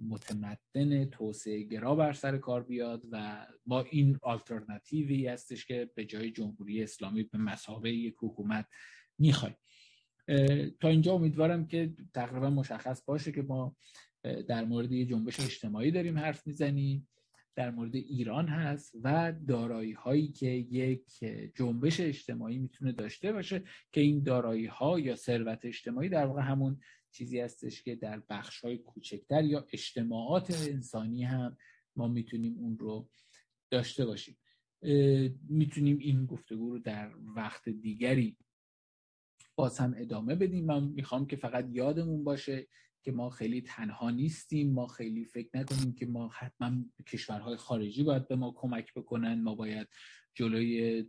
متمدن 0.00 1.04
توسعه 1.04 1.62
گرا 1.62 1.94
بر 1.94 2.12
سر 2.12 2.38
کار 2.38 2.62
بیاد 2.62 3.04
و 3.10 3.46
با 3.66 3.82
این 3.82 4.18
آلترناتیوی 4.22 5.26
هستش 5.26 5.66
که 5.66 5.90
به 5.94 6.04
جای 6.04 6.30
جمهوری 6.30 6.82
اسلامی 6.82 7.22
به 7.22 7.38
مسابقه 7.38 7.90
یک 7.90 8.14
حکومت 8.18 8.66
می‌خوایم. 9.18 9.56
تا 10.80 10.88
اینجا 10.88 11.12
امیدوارم 11.12 11.66
که 11.66 11.94
تقریبا 12.14 12.50
مشخص 12.50 13.02
باشه 13.04 13.32
که 13.32 13.42
ما 13.42 13.76
در 14.48 14.64
مورد 14.64 14.92
یه 14.92 15.06
جنبش 15.06 15.40
اجتماعی 15.40 15.90
داریم 15.90 16.18
حرف 16.18 16.46
می‌زنیم. 16.46 17.08
در 17.56 17.70
مورد 17.70 17.94
ایران 17.94 18.48
هست 18.48 18.94
و 19.02 19.32
دارایی 19.48 19.92
هایی 19.92 20.28
که 20.28 20.46
یک 20.46 21.04
جنبش 21.54 22.00
اجتماعی 22.00 22.58
می‌تونه 22.58 22.92
داشته 22.92 23.32
باشه 23.32 23.62
که 23.92 24.00
این 24.00 24.22
دارایی 24.22 24.66
ها 24.66 25.00
یا 25.00 25.16
ثروت 25.16 25.64
اجتماعی 25.64 26.08
در 26.08 26.26
واقع 26.26 26.42
همون 26.42 26.80
چیزی 27.10 27.40
هستش 27.40 27.82
که 27.82 27.96
در 27.96 28.22
بخش 28.28 28.60
های 28.60 28.78
کوچکتر 28.78 29.44
یا 29.44 29.66
اجتماعات 29.72 30.68
انسانی 30.68 31.24
هم 31.24 31.56
ما 31.96 32.08
می‌تونیم 32.08 32.58
اون 32.58 32.78
رو 32.78 33.10
داشته 33.70 34.06
باشیم. 34.06 34.36
می‌تونیم 35.48 35.98
این 35.98 36.26
گفتگو 36.26 36.70
رو 36.70 36.78
در 36.78 37.12
وقت 37.36 37.68
دیگری 37.68 38.36
باز 39.56 39.78
هم 39.78 39.94
ادامه 39.96 40.34
بدیم. 40.34 40.64
من 40.64 40.84
می‌خوام 40.84 41.26
که 41.26 41.36
فقط 41.36 41.66
یادمون 41.70 42.24
باشه 42.24 42.66
که 43.04 43.12
ما 43.12 43.30
خیلی 43.30 43.60
تنها 43.60 44.10
نیستیم 44.10 44.72
ما 44.72 44.86
خیلی 44.86 45.24
فکر 45.24 45.48
نکنیم 45.54 45.92
که 45.92 46.06
ما 46.06 46.28
حتما 46.28 46.72
کشورهای 47.06 47.56
خارجی 47.56 48.02
باید 48.02 48.28
به 48.28 48.36
ما 48.36 48.54
کمک 48.56 48.94
بکنن. 48.94 49.42
ما 49.42 49.54
باید 49.54 49.88
جلوی 50.34 51.04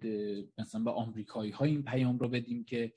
مثلا 0.58 0.84
به 0.84 0.92
آمریکایی 0.92 1.52
ها 1.52 1.66
این 1.66 1.84
پیام 1.84 2.20
رو 2.20 2.30
بدیم 2.30 2.64
که 2.64 2.94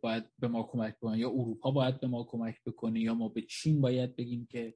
باید 0.00 0.24
به 0.38 0.48
ما 0.48 0.62
کمک 0.62 0.96
بکنن. 0.96 1.18
یا 1.18 1.30
اروپا 1.30 1.70
باید 1.70 2.00
به 2.00 2.06
ما 2.06 2.24
کمک 2.24 2.64
بکنه. 2.66 3.00
یا 3.00 3.14
ما 3.14 3.28
به 3.28 3.42
چین 3.42 3.80
باید 3.80 4.16
بگیم 4.16 4.46
که 4.50 4.74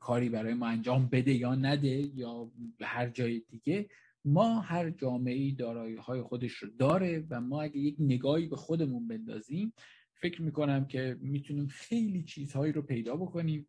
کاری 0.00 0.28
برای 0.28 0.54
ما 0.54 0.66
انجام 0.66 1.08
بده 1.08 1.32
یا 1.32 1.54
نده 1.54 2.10
یا 2.14 2.50
به 2.78 2.86
هر 2.86 3.08
جای 3.08 3.42
دیگه. 3.48 3.88
ما 4.24 4.60
هر 4.60 4.90
جامعه 4.90 5.50
دارایی 5.50 5.96
های 5.96 6.22
خودش 6.22 6.52
رو 6.52 6.68
داره 6.78 7.26
و 7.30 7.40
ما 7.40 7.62
اگه 7.62 7.78
یک 7.78 7.96
نگاهی 7.98 8.46
به 8.46 8.56
خودمون 8.56 9.08
بندازیم 9.08 9.72
فکر 10.20 10.42
می‌کنم 10.42 10.86
که 10.86 11.18
می‌تونیم 11.20 11.66
خیلی 11.66 12.22
چیزهایی 12.22 12.72
رو 12.72 12.82
پیدا 12.82 13.16
بکنیم 13.16 13.68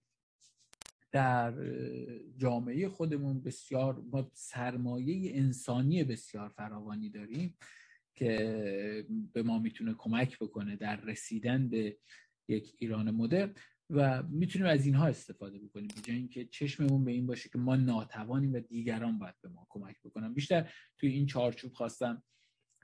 در 1.11 1.53
جامعه 2.37 2.89
خودمون. 2.89 3.41
بسیار 3.41 4.01
ما 4.11 4.31
سرمایه 4.33 5.37
انسانی 5.37 6.03
بسیار 6.03 6.49
فراوانی 6.49 7.09
داریم 7.09 7.57
که 8.15 9.05
به 9.33 9.43
ما 9.43 9.59
می‌تونه 9.59 9.93
کمک 9.97 10.39
بکنه 10.39 10.75
در 10.75 11.01
رسیدن 11.01 11.69
به 11.69 11.97
یک 12.47 12.75
ایران 12.79 13.11
مدرن 13.11 13.53
و 13.89 14.23
می‌تونیم 14.23 14.67
از 14.67 14.85
اینها 14.85 15.07
استفاده 15.07 15.59
بکنیم. 15.59 15.87
به 15.87 16.01
جای 16.01 16.15
اینکه 16.15 16.45
چشممون 16.45 17.05
به 17.05 17.11
این 17.11 17.27
باشه 17.27 17.49
که 17.49 17.57
ما 17.57 17.75
ناتوانیم 17.75 18.53
و 18.53 18.59
دیگران 18.59 19.19
باید 19.19 19.35
به 19.41 19.49
ما 19.49 19.67
کمک 19.69 19.95
بکنن. 20.05 20.33
بیشتر 20.33 20.71
توی 20.97 21.09
این 21.09 21.25
چارچوب 21.25 21.73
خواستم 21.73 22.23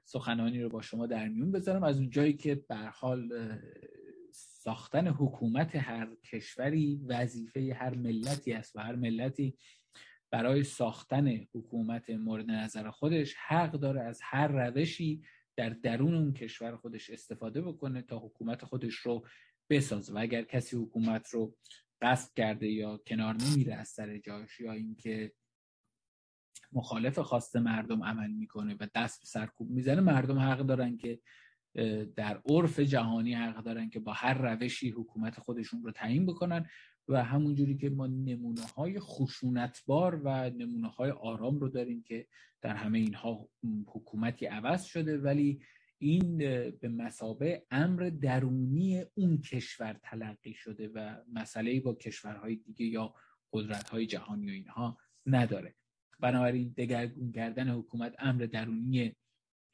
سخنانی 0.03 0.61
رو 0.61 0.69
با 0.69 0.81
شما 0.81 1.07
در 1.07 1.27
میون 1.27 1.51
بذارم. 1.51 1.83
از 1.83 1.97
اون 1.97 2.09
جایی 2.09 2.33
که 2.33 2.55
به 2.55 2.75
حال 2.75 3.29
ساختن 4.63 5.07
حکومت 5.07 5.75
هر 5.75 6.15
کشوری 6.15 7.01
وظیفه 7.07 7.77
هر 7.79 7.95
ملتی 7.95 8.53
است 8.53 8.75
و 8.75 8.79
هر 8.79 8.95
ملتی 8.95 9.57
برای 10.31 10.63
ساختن 10.63 11.27
حکومت 11.53 12.09
مورد 12.09 12.51
نظر 12.51 12.89
خودش 12.89 13.35
حق 13.47 13.71
داره 13.71 14.01
از 14.01 14.19
هر 14.23 14.47
روشی 14.47 15.21
در 15.55 15.69
درون 15.69 16.15
اون 16.15 16.33
کشور 16.33 16.75
خودش 16.75 17.09
استفاده 17.09 17.61
بکنه 17.61 18.01
تا 18.01 18.19
حکومت 18.19 18.65
خودش 18.65 18.95
رو 18.95 19.25
بسازه. 19.69 20.13
و 20.13 20.17
اگر 20.17 20.43
کسی 20.43 20.77
حکومت 20.77 21.29
رو 21.29 21.55
قصد 22.01 22.33
کرده 22.33 22.67
یا 22.67 22.97
کنار 23.07 23.35
نمیره 23.35 23.75
از 23.75 23.87
سر 23.87 24.17
جاش 24.17 24.59
یا 24.59 24.71
اینکه 24.71 25.33
مخالف 26.73 27.19
خواست 27.19 27.55
مردم 27.55 28.03
عمل 28.03 28.31
می‌کنه 28.31 28.75
و 28.79 28.87
دست 28.95 29.19
به 29.19 29.25
سرکوب 29.25 29.69
می‌زنه. 29.69 30.01
مردم 30.01 30.39
حق 30.39 30.59
دارن 30.59 30.97
که 30.97 31.19
در 32.15 32.41
عرف 32.49 32.79
جهانی 32.79 33.33
حق 33.33 33.63
دارن 33.63 33.89
که 33.89 33.99
با 33.99 34.13
هر 34.13 34.33
روشی 34.33 34.89
حکومت 34.89 35.39
خودشون 35.39 35.83
رو 35.83 35.91
تعیین 35.91 36.25
بکنن 36.25 36.65
و 37.07 37.23
همونجوری 37.23 37.77
که 37.77 37.89
ما 37.89 38.07
نمونه 38.07 38.61
های 38.61 38.99
خشونتبار 38.99 40.21
و 40.23 40.49
نمونه 40.49 40.87
های 40.89 41.11
آرام 41.11 41.59
رو 41.59 41.69
داریم 41.69 42.03
که 42.03 42.27
در 42.61 42.75
همه 42.75 42.99
اینها 42.99 43.49
حکومتی 43.87 44.45
عوض 44.45 44.83
شده. 44.83 45.17
ولی 45.17 45.61
این 45.97 46.37
به 46.71 46.89
مسابه 46.89 47.65
امر 47.71 48.11
درونی 48.21 49.05
اون 49.13 49.41
کشور 49.41 49.99
تلقی 50.03 50.53
شده 50.53 50.87
و 50.87 51.15
مسئله 51.33 51.79
با 51.79 51.93
کشورهای 51.93 52.55
دیگه 52.55 52.85
یا 52.85 53.13
قدرت‌های 53.53 54.05
جهانی 54.05 54.47
و 54.47 54.53
اینها 54.53 54.97
نداره. 55.25 55.75
بنابراین 56.21 56.73
دگرگون 56.77 57.31
کردن 57.31 57.69
حکومت 57.69 58.15
امر 58.19 58.45
درونی 58.45 59.15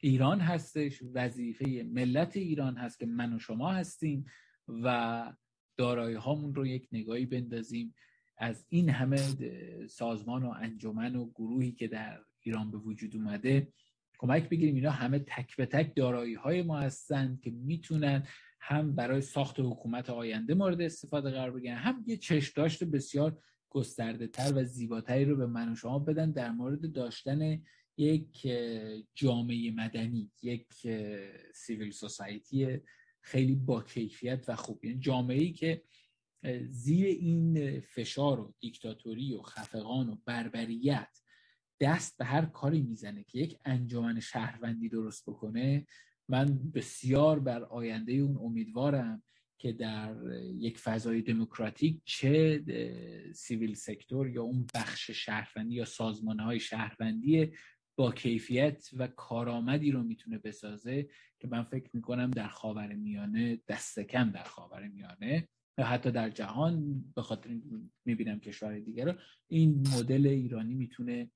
ایران 0.00 0.40
هستش 0.40 1.02
وظیفه 1.14 1.82
ملت 1.82 2.36
ایران 2.36 2.76
هست 2.76 2.98
که 2.98 3.06
من 3.06 3.32
و 3.32 3.38
شما 3.38 3.72
هستیم 3.72 4.24
و 4.68 5.32
دارایی 5.76 6.16
هامون 6.16 6.54
رو 6.54 6.66
یک 6.66 6.88
نگاهی 6.92 7.26
بندازیم. 7.26 7.94
از 8.38 8.66
این 8.68 8.90
همه 8.90 9.16
سازمان 9.86 10.42
و 10.42 10.50
انجمن 10.50 11.16
و 11.16 11.30
گروهی 11.30 11.72
که 11.72 11.88
در 11.88 12.20
ایران 12.40 12.70
به 12.70 12.78
وجود 12.78 13.16
اومده 13.16 13.72
کمک 14.18 14.48
بگیریم. 14.48 14.74
اینا 14.74 14.90
همه 14.90 15.18
تک 15.18 15.56
به 15.56 15.66
تک 15.66 15.96
دارایی 15.96 16.34
های 16.34 16.62
ما 16.62 16.78
هستند 16.78 17.40
که 17.40 17.50
می‌تونن 17.50 18.26
هم 18.60 18.94
برای 18.94 19.20
ساخت 19.20 19.60
حکومت 19.60 20.10
آینده 20.10 20.54
مورد 20.54 20.80
استفاده 20.80 21.30
قرار 21.30 21.50
بگیرن 21.50 21.76
هم 21.76 22.04
یه 22.06 22.16
چشم 22.16 22.52
داشت 22.56 22.84
بسیار 22.84 23.38
گسترده 23.70 24.26
تر 24.26 24.52
و 24.56 24.64
زیباتری 24.64 25.24
رو 25.24 25.36
به 25.36 25.46
من 25.46 25.72
و 25.72 25.76
شما 25.76 25.98
بدن 25.98 26.30
در 26.30 26.50
مورد 26.50 26.92
داشتن 26.92 27.62
یک 27.96 28.48
جامعه 29.14 29.70
مدنی 29.70 30.30
یک 30.42 30.66
سیویل 31.54 31.90
سوسایتی 31.90 32.80
خیلی 33.20 33.54
با 33.54 33.82
کیفیت 33.82 34.48
و 34.48 34.56
خوب. 34.56 34.84
یعنی 34.84 34.98
جامعه 34.98 35.38
ای 35.38 35.52
که 35.52 35.82
زیر 36.68 37.06
این 37.06 37.80
فشار 37.80 38.40
و 38.40 38.54
دیکتاتوری 38.60 39.34
و 39.34 39.42
خفقان 39.42 40.08
و 40.08 40.16
بربریت 40.24 41.08
دست 41.80 42.18
به 42.18 42.24
هر 42.24 42.44
کاری 42.44 42.82
می‌زنه 42.82 43.24
که 43.24 43.38
یک 43.38 43.58
انجمن 43.64 44.20
شهروندی 44.20 44.88
درست 44.88 45.30
بکنه 45.30 45.86
من 46.28 46.70
بسیار 46.74 47.40
بر 47.40 47.62
آینده 47.62 48.12
اون 48.12 48.36
امیدوارم 48.36 49.22
که 49.58 49.72
در 49.72 50.14
یک 50.54 50.78
فضای 50.78 51.22
دموکراتیک 51.22 52.00
چه 52.04 52.62
سیویل 53.34 53.74
سکتور 53.74 54.28
یا 54.28 54.42
اون 54.42 54.66
بخش 54.74 55.10
شهروندی 55.10 55.74
یا 55.74 55.84
سازمان 55.84 56.40
های 56.40 56.60
شهروندی 56.60 57.52
با 57.96 58.12
کیفیت 58.12 58.90
و 58.92 59.06
کارآمدی 59.06 59.90
رو 59.90 60.02
می‌تونه 60.02 60.38
بسازه 60.38 61.08
که 61.38 61.48
من 61.48 61.62
فکر 61.62 61.90
می‌کنم 61.92 62.30
در 62.30 62.48
خاور 62.48 62.94
میانه 62.94 63.60
دست 63.68 64.00
کم 64.00 64.30
در 64.30 64.44
خاور 64.44 64.88
میانه 64.88 65.48
و 65.78 65.84
حتی 65.84 66.10
در 66.10 66.30
جهان 66.30 67.04
به 67.14 67.22
خاطر 67.22 67.50
می‌بینم 68.04 68.40
کشور 68.40 68.78
دیگر 68.78 69.04
رو 69.04 69.14
این 69.48 69.88
مدل 69.94 70.26
ایرانی 70.26 70.74
می‌تونه 70.74 71.30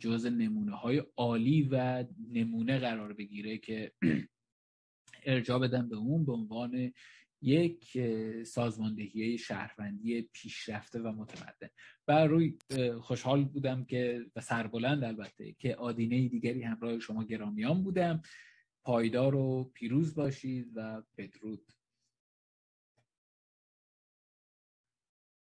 جز 0.00 0.26
نمونه 0.26 0.76
های 0.76 1.02
عالی 1.16 1.62
و 1.62 2.04
نمونه 2.32 2.78
قرار 2.78 3.12
بگیره 3.12 3.58
که 3.58 3.92
ارجاع 5.26 5.58
بدن 5.58 5.88
به 5.88 5.96
اون 5.96 6.24
به 6.24 6.32
عنوان 6.32 6.92
یک 7.42 7.98
سازماندهی 8.44 9.38
شهروندی 9.38 10.22
پیشرفته 10.22 11.00
و 11.00 11.12
متمدن. 11.12 11.68
و 12.08 12.26
روی 12.26 12.58
خوشحال 13.00 13.44
بودم 13.44 13.84
که 13.84 14.26
و 14.36 14.40
سربلند 14.40 15.04
البته 15.04 15.52
که 15.52 15.76
آدینه 15.76 16.28
دیگری 16.28 16.62
همراه 16.62 16.98
شما 16.98 17.24
گرامیان 17.24 17.82
بودم. 17.82 18.22
پایدار 18.84 19.34
و 19.34 19.70
پیروز 19.74 20.14
باشید 20.14 20.72
و 20.74 21.02
بدرود. 21.18 21.75